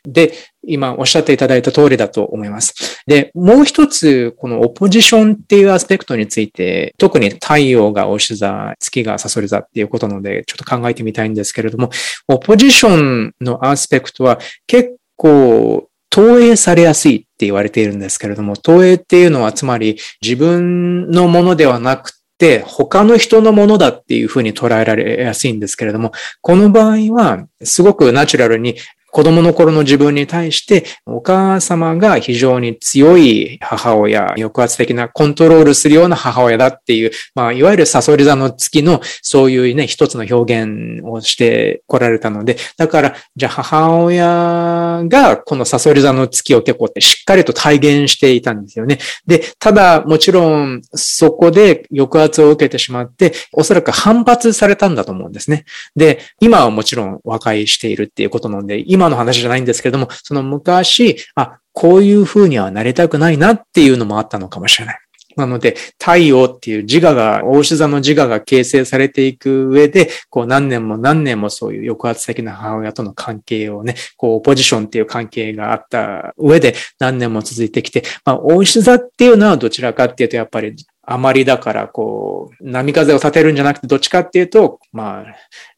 [0.05, 3.01] で、今おっしゃっていただいた通りだと思います。
[3.08, 11.89] で、もう一つ、このオポジションっていうアスペクトについて、特に太陽がおし座、月がサソリ座っていうことなので、ちょっと考えてみたいんですけれども、
[12.28, 14.38] オポジションのアスペクトは
[14.68, 28.76] 結構投影されやすいって言われているんですけれども、投影っていうのはつまり自分のものではなくて他の人のものだっていうふうに捉えられやすいんですけれども、この場合はすごくナチュラルに
[29.12, 48.99] 子供の頃の自分に対して、お母様が非常に強い母親、抑圧的なコントロールするような母親だっていう、まあ、いわゆるサソリ座の月のそういうね、一つの表現をしてこられたので、だから、じゃあ母親がこのサソリ座の月を結構しっかりと体現していたんですよね。
[49.26, 55.66] で、ただ、もちろん、そこで抑圧を受けてしまって、おそらく反発されたんだと思うんですね。
[55.95, 64.99] で、今はもちろん和解しているっていうことなので、今の話じゃないんですけれども、その昔、あ、こういう風にはなりたくないなっていうのもあったのかもしれない。
[65.38, 85.26] なので、太陽っていう自我が、大志座の自我が形成されていく上で、こう何年も何年もそういう抑圧的な母親との関係をね、こう、ポジションっていう関係があった上で何年も続いてきて、まあ、大志座っていうのはどちらかっていうと、やっぱりあまりだから、こう、波風を立てるんじゃなくて、どっちかっていうと、まあ、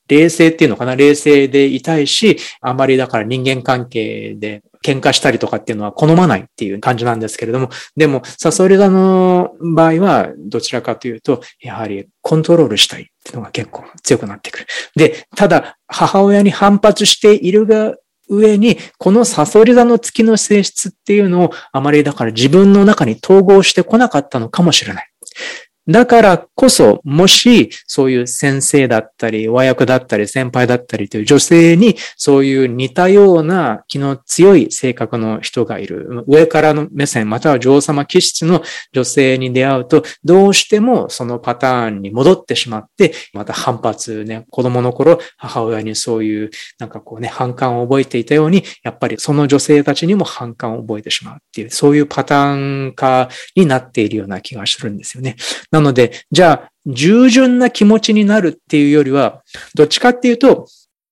[0.09, 0.95] 冷静っていうのかな？
[0.95, 14.67] 冷静でいたいし、あまりだから人間関係で喧嘩したりとかっていうのは好まないっていう感じなんですけれども、でも、サソリ座の場合は、どちらかというと、やはりコントロールしたいっていうのが結構強くなってくる。
[14.95, 17.95] で、ただ、母親に反発しているが、
[18.29, 25.09] 上に、このサソリ座の月の性質っていうのをあまりだから自分の中に統合してこなかったのかもしれない。
[25.89, 36.23] だからこそ、もし、そういう先生だったり、和訳だったり、先輩だったりという女性に、そういう似たような気の強い性格の人がいる。
[36.27, 38.61] 上からの目線、または女王様気質の
[38.93, 55.35] 女性に出会うと、どうしてもそのパターンに戻ってしまって、また反発ね、子供の頃、母親にそういう、なんかこうね、反感を覚えていたように、やっぱりその女性たちにも反感を覚えてしまうっていう、そういうパターン化になっているような気がするんですよね。
[55.79, 59.43] なので、じゃあ、従順な気持ちになるっていうよりは、
[59.75, 60.67] どっちかっていうと、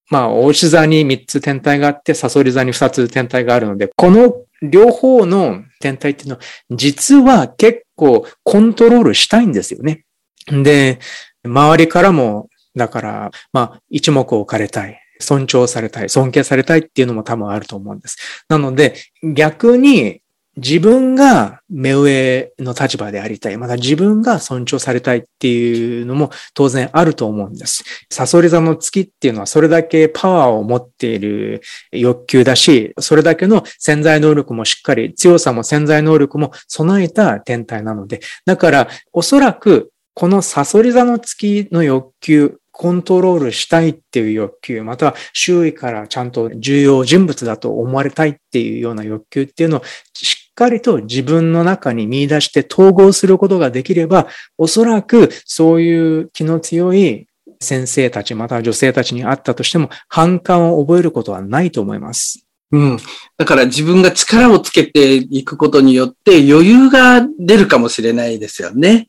[0.10, 6.42] まあ、大志座に3つ天体があって、サソリ座に2つ天体があるので、この両方の天体っていうのは、
[6.72, 10.06] 実は結構コントロールしたいんですよね。
[10.48, 11.00] で、
[11.44, 15.02] 周りからも、だから、まあ、一目置かれたい。
[15.20, 18.18] 尊重されたい、尊敬されたいっていうのも多分あると思うんです。
[18.50, 20.22] なので、逆に
[20.58, 23.58] 自分が目上の立場でありたい。
[23.58, 27.84] また自分が尊重されたいっていうのも当然あると思うんです。
[28.10, 49.84] サソリ座の月っていうのはそれだけパワーを持っている欲求だし、それだけの潜在能力もしっかり、強さも潜在能力も備えた天体なので、だからおそらくこのサソリ座の月の欲求、コントロールしたいっていう欲求、または周囲からちゃんと重要人物だと思われたいっていうような欲求っていうのを
[50.14, 54.28] しっかりと自分の中に見出して統合することができれば、
[54.58, 57.28] おそらくそういう気の強い
[57.62, 62.44] 先生たち、または女性たちに会ったとしても反感を覚えることはないと思います。
[62.72, 62.98] うん。
[63.38, 69.08] だから自分が力をつけていくことによって余裕が出るかもしれないですよね。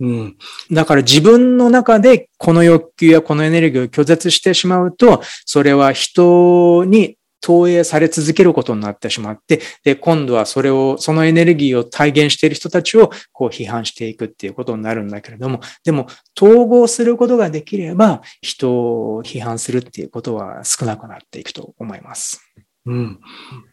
[0.00, 0.08] うん。
[0.08, 0.36] うん、
[0.70, 7.16] だから自分の中でこの欲求やこのエネルギーを拒絶してしまうと、それは人に
[7.46, 22.42] 投影され続けることになってしまって、で、今度はそれを、そのエネルギーを体現している人たちをこう批判していくっていうことになるんだけれども、でも統合することができれば人を批判するっていうことは少なくなっていくと思います。
[22.86, 23.20] うん。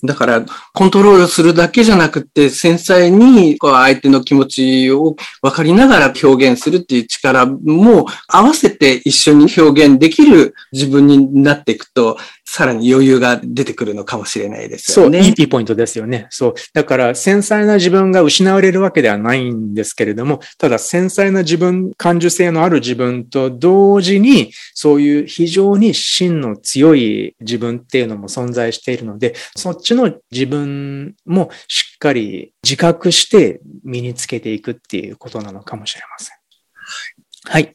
[0.03, 12.17] だから、コントロールするだけじゃなくて、繊細にこう相手の気持ちを分かりながら表現するっていう力も合わせて一緒に表現できる自分になっていくと、
[12.55, 15.23] さらに余裕が出てくるのかもしれないですよね。
[15.23, 16.27] そう、いいポイントですよね。
[16.29, 16.53] そう。
[16.71, 36.37] だから、繊細な自分が失われるわけではないんですけれども、ただ繊細な自分、感受性のある自分と同時に、そういう非常に芯の強い自分っていうのも存在しているので、そっちの自分もしっかり自覚して身につけていくっていうことなのかもしれません。
[37.51, 37.73] はい。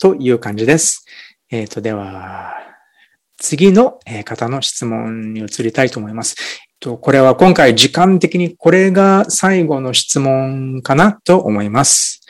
[0.00, 1.04] という感じです。
[1.50, 2.54] えっ、ー、と、では、
[3.38, 6.36] 次の方の質問に移りたいと思います。
[7.00, 12.20] これは今回時間的にこれが最後の質問かなと思います。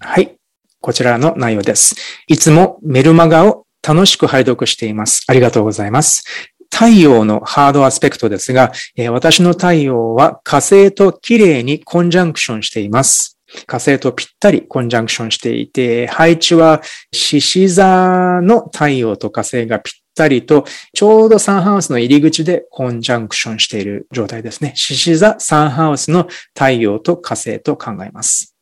[0.00, 0.36] はい。
[0.80, 1.94] こちらの内容です。
[2.26, 5.24] いつもメルマガを楽しく拝読しています。
[5.28, 6.24] ありがとうございます。
[6.72, 8.72] 太陽のハードアスペクトですが、
[9.10, 13.38] 私の太陽は火星と綺麗にコンジャンクションしています。
[13.66, 16.80] 火星とぴったりコンジャンクションしていて、配置は
[17.12, 24.72] 獅子座の太陽と火星がぴったりと、ちょうどサンハウスの入り口でコンジャンクションしている状態ですね。
[24.76, 28.54] 獅子座サンハウスの太陽と火星と考えます。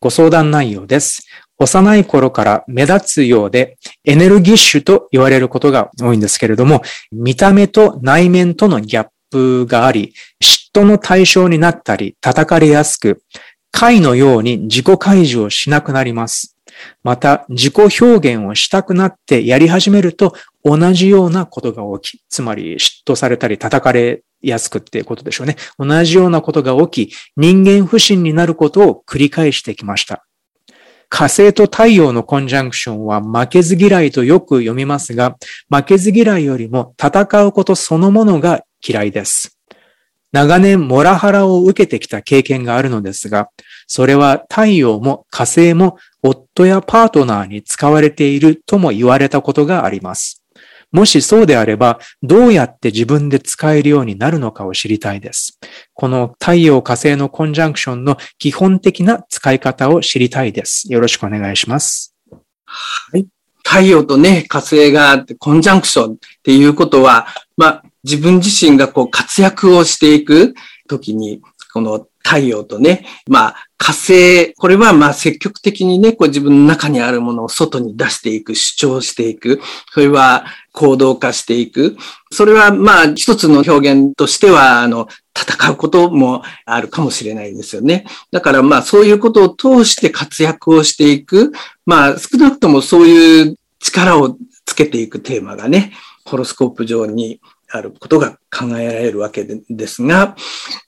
[0.00, 1.26] ご相談内容です。
[1.58, 10.12] 幼い頃から目立つようでエネルギッシュと言われることが多いんですけれども、見た目と内面とのギャップがあり、
[10.42, 13.22] 嫉妬の対象になったり叩かれやすく、
[13.70, 16.55] 貝のように自己開示をしなくなります。
[17.02, 25.56] また、自己表現をしたくなってやり始めると、同じようなことが起き、つまり嫉妬されたり叩かれやすくっていうことでしょうね。
[25.78, 30.24] 同じようなことが起き、人間不信になることを繰り返してきました。
[31.08, 35.36] 火星と太陽のコンジャンクションは負けず嫌いとよく読みますが、
[35.70, 39.56] 負けず嫌いよりも戦うことそのものが嫌いです。
[40.32, 43.48] 長年モラハラを受けてきた経験があるのですが、
[43.86, 50.42] それは太陽も火星も夫やパートナーに使われているとも言われたことがあります。
[50.92, 55.58] もしそうであれば、どうやって自分で使えるようになるのかを知りたいです。
[55.94, 60.90] この太陽火星のコンジャンクションの基本的な使い方を知りたいです。
[60.92, 62.14] よろしくお願いします。
[62.64, 63.26] はい。
[63.64, 67.26] 太陽とね、火星がコンジャンクションっていうことは、
[67.56, 70.54] まあ、自分自身がこう活躍をしていく
[70.88, 79.60] ときに、この太陽とね、まあ火星、これはまあ積極的にね、こう自分の中にあるものを外に出していく、主張していく。
[79.92, 81.96] それは行動化していく。
[82.32, 85.06] それはまあ一つの表現としては、あの、
[85.38, 88.06] 戦うこともあるかもしれないですよね。
[88.32, 91.52] だからまあそういうことを通して活躍をしていく。
[91.84, 95.92] まあ少なくともそういう力をつけていくテーマがね、
[96.24, 100.36] ホロスコープ上にあることが考えられるわけですが、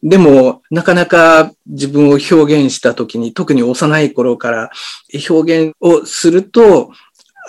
[0.03, 4.71] でも、なかなか自分を表現したときに、特に幼い頃から
[5.29, 6.91] 表現をすると、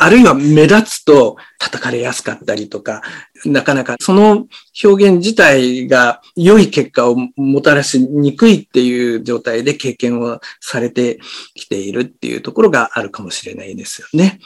[0.01, 3.01] あるいは目立つと叩かれやすかったりとか、
[3.45, 4.47] なかなかその
[4.81, 11.19] 表現自体が良い結果をもたらしにくいっていう状態で経験をされて
[11.53, 14.39] きているっていうところがあるかもしれないですよね。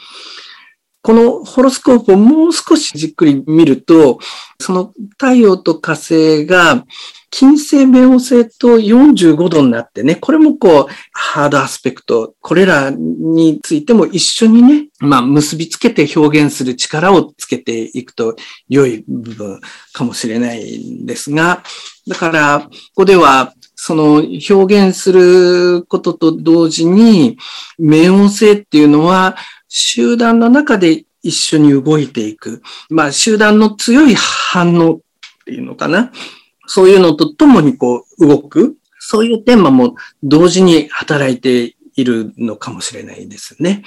[1.04, 4.18] このホロスコープをもう少しじっくり見ると、
[4.58, 6.86] その太陽と火星が
[7.28, 18.34] 金星、冥王星と45度になってね、これもこう、ハードアスペクト、これらについても一緒にね、まあ、結びつけて表現する力をつけていくと
[18.70, 19.60] 良い部分
[19.92, 21.62] かもしれないんですが、
[22.06, 27.36] だから、ここでは、その表現することと同時に、
[27.78, 29.36] 冥王星っていうのは、
[29.76, 32.62] 集団の中で一緒に動いていく。
[32.90, 35.00] まあ、集団の強い反応っ
[35.46, 36.12] ていうのかな。
[36.66, 38.76] そういうのと共にこう動く。
[39.00, 43.82] そういうテーマも同時に働いているのかもしれないですね。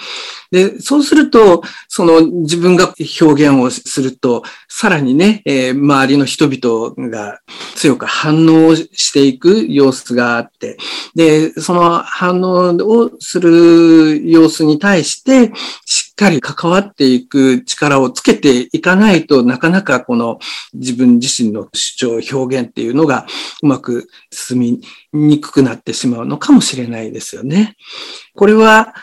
[0.51, 7.39] で、そうすると、その自分が表現をすると、さらにね、えー、周りの人々が
[7.76, 10.78] 強く反応していく様子があって、
[11.16, 15.51] で、その反応をする様子に対して、
[15.86, 20.39] しっかり関わっていく力をつけていかないとなかなかこの
[20.74, 23.28] 自分自身の主張、表現っていうのが
[23.61, 24.82] うまく進み
[25.13, 27.76] にくくなってしまうのかもしれないですよね。
[28.36, 28.95] これは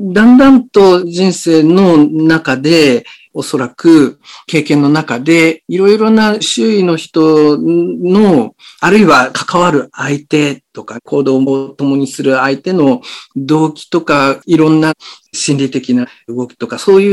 [0.00, 3.06] だんだんと人生の中で、
[3.38, 4.18] おそらく
[4.48, 13.00] 経験の中で、いろいろな周囲の人の、あるいは関わる相手とか、行動を共にする相手の
[13.36, 14.94] 動機とか、いろんな
[15.32, 17.12] 心理的な動きとか、そうい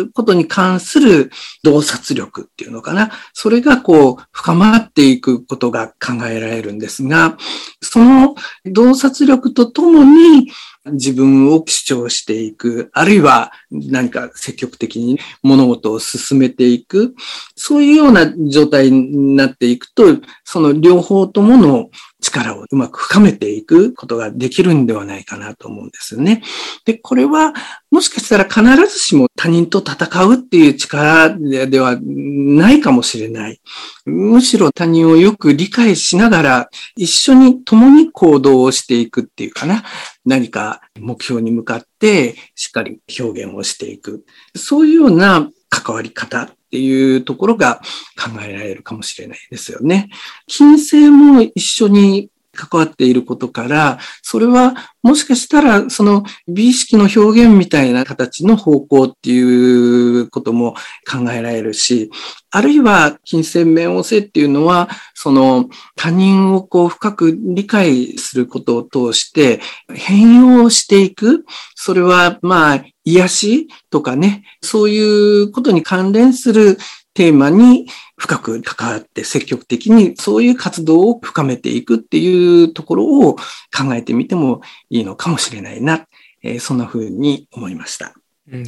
[0.00, 1.30] うことに関する
[1.62, 3.12] 洞察力っていうのかな。
[3.32, 7.38] それがこう、深まっていくことが考えられるんですが、
[7.80, 10.50] その洞察力とともに、
[10.86, 17.14] 自分を主張していく、あるいは何か積極的に物事を進めていく、
[17.54, 20.04] そういうような状態になっていくと、
[20.44, 26.42] その両方ともの力をうまく深めていくことができるんではないかなと思うんですよね。
[26.84, 27.54] で、これは
[27.90, 28.62] もしかしたら必
[28.92, 33.60] ずしも他人と戦うっていう力ではないかもしれない。
[34.04, 39.84] むしろ他人をよく理解しながら一緒に共に行動をしていくっていうかな。
[40.30, 44.24] 何か目標に向かってしっかり表現をしていく。
[44.54, 47.80] そういうような関わり方っていうところが
[48.16, 50.08] 考えられるかもしれないですよね。
[50.46, 60.74] 金星も一緒に関わっていることから、それはもしかしたらその美意識の表現みたいな形の方向っていうことも
[61.10, 62.10] 考えられるし、
[62.50, 69.60] あるいは金銭面王星っていうのは、その他人をこう深く理解することを通して
[69.94, 71.44] 変容していく。
[71.74, 76.78] それはまあ癒しとかね、そういうことに関連する
[77.14, 77.86] テーマに
[78.20, 84.60] 深く関わって積極的にそういう活動を深めていくっていうところを考えてみても
[84.90, 86.06] いいのかもしれないな。
[86.42, 88.14] えー、そんな風に思いました。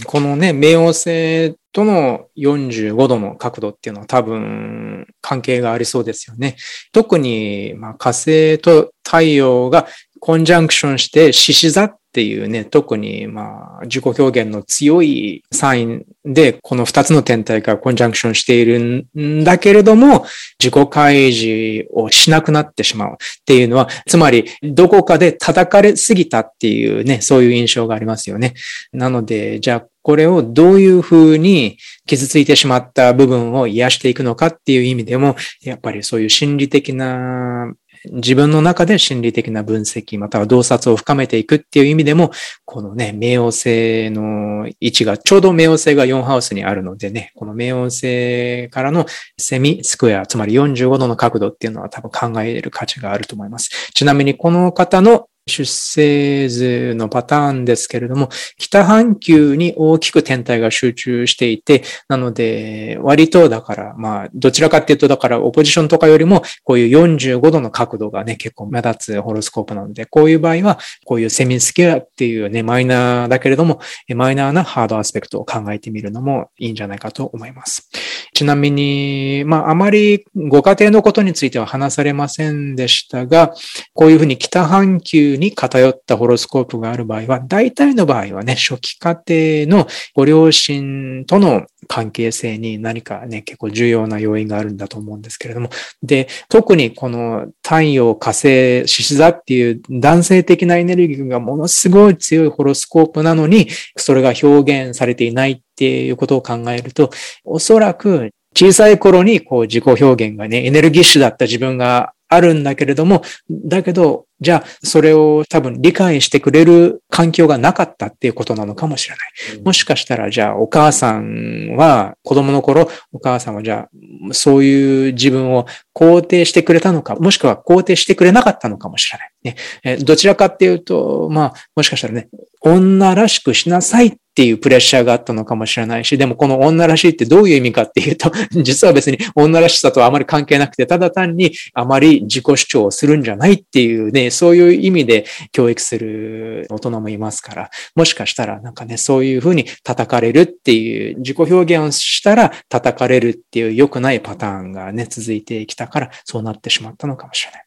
[0.06, 6.56] このね、冥王星との45度の角度っていうのは多分関係がありそうですよね。
[6.92, 9.86] 特に、まあ、火星と太陽が
[10.20, 20.26] コンジャンクションして獅子座っっていうね、特にまあ自己表現の強いサインで、この二つの天体がコンジャンクションしているんだけれども、
[20.62, 28.52] 自己開示をしなくなってしまうっていうのは、つまり、どこかで叩かれすぎたっていうね、そういう印象がありますよね。
[28.92, 37.72] なので、じゃあ、これをどういうふうに傷ついてしまった部分を癒していくのかっていう意味でも、やっぱりそういう心理的な
[38.10, 42.32] 自分の中で心理的な分析、または洞察を深めていくっていう意味でも、
[42.64, 49.06] このね、冥王星の位置が、ちょうど冥王星が4ハウスにあるのでね、この冥王星からの
[49.38, 53.90] セミスクエア、つまり45度の角度っていうのは多分考える価値があると思います。
[53.94, 58.28] ちなみにこの方の出生図のパターンですけれども、
[58.58, 73.80] 北半球に大きく天体が集中していて、なので、割とだから、まあ、どちらかっていうと、だから、オポジションとかよりも、こういう45度の角度がね、結構目立つホロスコープなので、こういう場合は、こういうセミスケアっていうね、マイナーだけれども、
[74.14, 77.90] マイナーなハードアスペクトを考えてみるのもいいんじゃないかと思います。
[78.34, 83.54] ちなみに、まあ、あまりご家庭のことについては話されませんでしたが、
[83.92, 95.68] こういうふうに北半球に偏ったホロスコープがある場合は、大体の場合はね、初期家庭のご両親との関係性に何かね、結構重要な要因があるんだと思うんですけれども。
[96.02, 107.10] で、特にこの太陽、火星、獅子座っていう男性的なエネルギーがものすごい強いホロスコープなのに、それが表現されていないっていうことを考えると、
[107.44, 119.16] おそらく小さい頃にこう自己表現がね、エネルギッシュだった自分があるんだけれども、だけど、じゃあ、それを多分理解してくれる環境がなかったっていうことなのかもしれ
[119.54, 119.62] ない。
[119.62, 123.88] もしかしたら、じゃあ、お母さんは、子供の頃、お母さんはじゃ
[124.30, 129.31] あ、そういう自分を肯定してくれたのか、もしくは肯定してくれなかったのかもしれない。
[129.44, 132.28] ね、えどちらかっていうと、まあ、もしかしたらね、
[132.60, 138.32] 女らしくしなさいっていうプレッシャーがあったのかもしれないし、でもこの女らしいってどういう意味かっていうと、
[138.62, 157.64] 実は別に女らしさとはあまり関係なくて、ただ単にあまり自己主張をするんじゃないっていうね、そういう意味で教育する大人もいますから、もしかしたらなんかね、そういうふうに叩かれるっていう、自己表現をしたら叩かれるっていう良くないパターンがね、続いてきたから、そうなってしまったのかもしれない。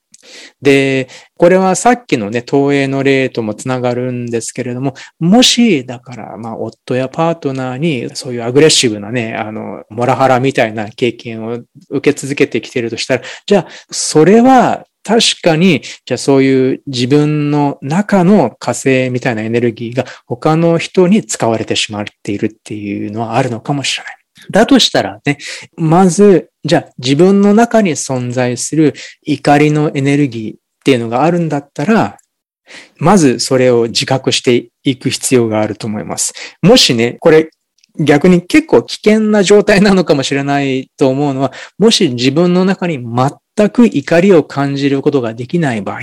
[0.62, 1.08] で、
[1.38, 11.60] これはさっきのね、投影の例ともつながるんですけれども、もし、だから、まあ、夫やパートナーに、そういうアグレッシブなね、あの、モラハラみたいな経験を
[11.90, 24.16] 受け続けてきてるとしたら、じゃあ、それは確かに、じゃあそういう自分の中の火星みたいなエネルギーが他の人に使われてしまっているっていうのはあるのかもしれない。
[24.50, 25.38] だとしたらね、
[25.78, 32.18] まず、じゃあ自分の中に存在する怒りのエネルギーっていうのがあるんだったら、
[32.98, 36.34] まずそれを自覚していく必要があると思います。
[36.64, 37.52] もしね、これ
[38.00, 46.00] 逆に結構危険な状態なのかもしれないと思うのは、もし自分の中に全く怒りを感じることができない場合、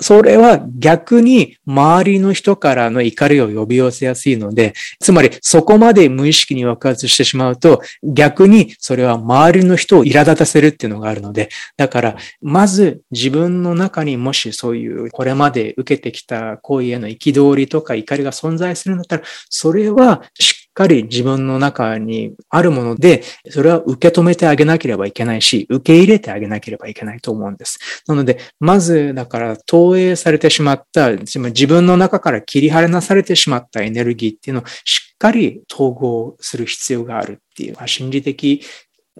[0.00, 27.80] それは逆に周りの人からの怒りを呼び寄せやすいので、つまりそこまで無意識に爆発してしまうと、逆にそれは周りの人を苛立たせるっていうのがあるので、だからまず自分の中にもしそういうこれまで受けてきた行為への憤りとか怒りが存在するんだったら、それはしかり自分の中にあるもので、それは受け止めてあげなければいけないし、受け入れてあげなければいけないと思うんです。
[28.06, 38.62] なので、まず、だから、投影されてしまった、自分の中から切り離されてしまったエネルギーっていうのをしっかり統合する必要があるっていう、ま、心理的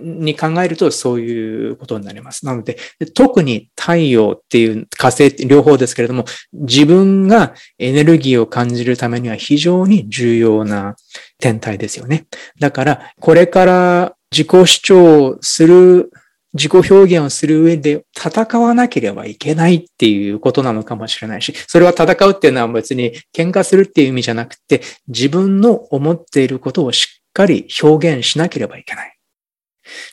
[0.00, 2.46] に考えるとそういうことになります。
[2.46, 2.78] なので、
[3.14, 10.96] 特に太陽っていう火星って両方ですけれども、自分がエネルギーを感じるためには非常に重要な
[11.38, 12.26] 天体ですよね。
[12.58, 16.10] だから、これから自己主張する
[16.54, 29.17] 自己表現をする上で戦わなければいけないっていうことなのかもしれないし、それは戦うっていうのは別に喧嘩するっていう意味じゃなくて、自分の思っていることをしっかり表現しなければいけない。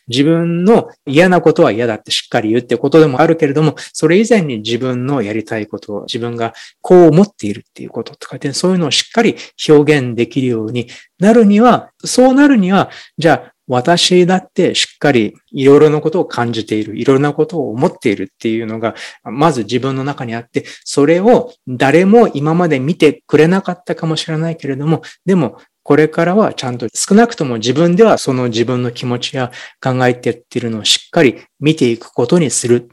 [0.07, 9.35] 自分の嫌なことは嫌だってしっかり言うってことでもあるけれども、それ以前に自分のやりたいことを、自分がこう思っているっていうこととかで、そういうのをしっかり
[9.67, 10.87] 表現できるように
[11.19, 32.89] なるには、そうなるには、じゃあ私だってしっかりいろいろなことを感じている、いろいろなことを思っているっていうのが、まず自分の中にあって、それを誰も今まで見てくれなかったかもしれないけれども、でもこれからはちゃんと少なくとも自分ではその自分の気持ちや考えてっているのをしっかり見ていくことにする。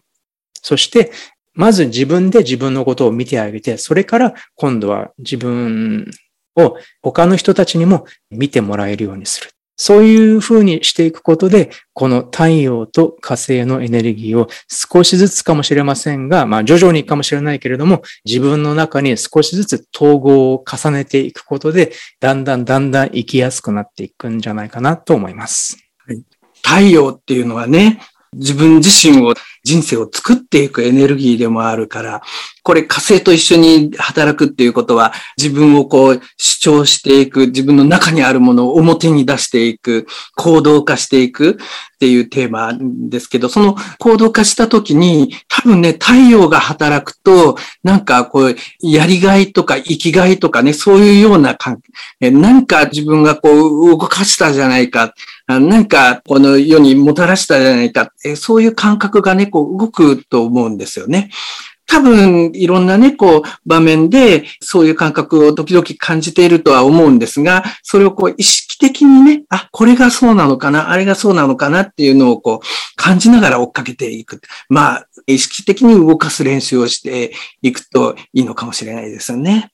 [0.61, 1.11] そして、
[1.55, 6.11] まず自分で自分のことを見てあげて、それから今度は自分
[6.55, 9.51] を他の人たちにも見てもらえるようにする。
[9.85, 25.79] そういうふうにしていくことで、この太陽と火星のエネルギーを少しずつかもしれませんが、まあ徐々にかもしれないけれども、自分の中に少しずつ統合を重ねていくことで、だんだんだんだん生きやすくなっていくんじゃないかなと思います。
[26.65, 27.99] 太陽っていうのはね、
[28.35, 32.23] 自分自身を、人生を作っていくエネルギーでもあるから、
[32.63, 40.07] これ火星と一緒に働くっていうことは、自分をこう主張していく、自分の中にあるものを表に出していく、
[40.37, 51.81] 行動化していくっていうテーマですけど、その行動化した時に、多分ね、太陽が働くと、なんかこう、やりがいとか生きがいとかね、そういうような感
[52.21, 55.15] なんか自分がこう動かしたじゃないか、
[55.49, 61.31] なんかこの世にもたらしたじゃないか、そういう感覚がね、こう動くと思うんですよね。
[61.87, 72.67] 多分、いろんなね、こう、場面で、そういう感覚を時々感じているとは思うんですが、それをこう、意識的にね、あ、これがそうなのかな、あれがそうなのかなっていうのをこう、
[72.97, 74.41] 感じながら追っかけていく。
[74.69, 79.71] まあ、意識的に動かす練習をしていくといいのかもしれないですよね。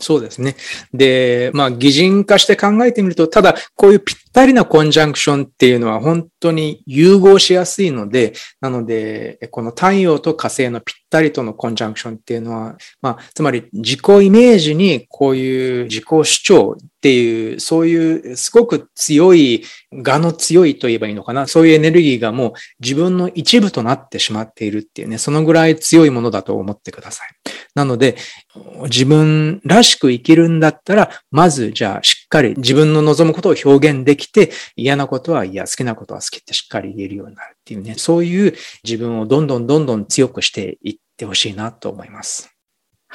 [0.00, 0.56] そうですね。
[0.92, 19.62] で、まあ、擬人化して考えてみると、ただ、こういうぴったりなコンジャンクションっていうのは本当に融合しやすいので、なので、この太陽と火星のぴったりとのコンジャンクションっていうのは、まあ、つまり自己イメージにこういう自己主張っていう、そういうすごく強い、
[19.92, 21.46] 我の強いと言えばいいのかな。
[21.46, 27.28] そういうエネルギーがもう自分の一部となってしまっているっていうね、そのぐらい強いものだと思ってください。
[27.74, 28.16] なので、
[28.84, 42.50] 自分らしく生きるんだったら、まずじゃあしっかり自分の望むことを表現できて、嫌なことは嫌、好きなことは好きってしっかり言えるようになるっていうね、そういう自分をどんどんどんどん強くしていってほしいなと思います。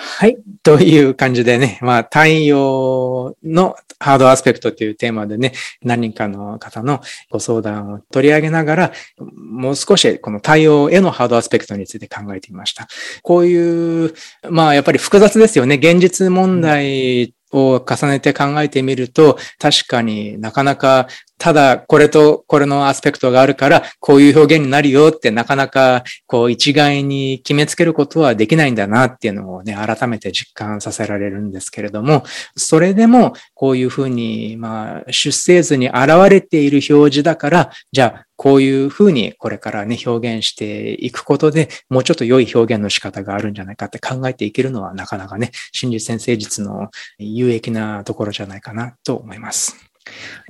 [0.02, 0.38] はい。
[0.64, 5.52] という感じでね、まあ、太陽のハードアスペクトというテーマでね、
[5.82, 12.88] 何人かの方のご相談を取り上げながら、もう少しこの太陽へのハードアスペクトについて考えてみました。
[13.24, 14.14] こういう、
[14.50, 15.76] まあ、やっぱり複雑ですよね。
[15.76, 21.08] 現実問題を重ねて考えてみると、確かになかなか
[21.40, 32.24] ただこれとこれのアスペクトがあるから、こういう表現になるよってなかなかこう一概に決めつけることはできないんだなっていうのをね、改めて実感させられるんですけれども、
[32.56, 49.89] それでもこういうふうに、まあ、出生図に現れている表示だから、じゃあこういうふうにこれからね、表現していくことで、もうちょっと良い表現の仕方があるんじゃないかって考えていけるのはなかなかね、心理先生術の有益なところじゃないかなと思います。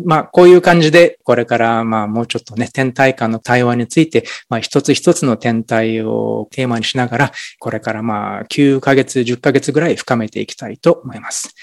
[0.03, 11.53] まあ、こういう感じで、これからまあ、もうちょっとね、天体間の対話について、まあ、一つ一つの天体をテーマにしながら、これからまあ、9ヶ月、10ヶ月ぐらい深めていきたいと思います。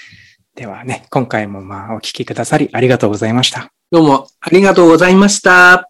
[0.55, 3.71] ではね、今回もまあ、お聞きくださりありがとうございました。
[3.91, 5.89] どうもありがとうございました。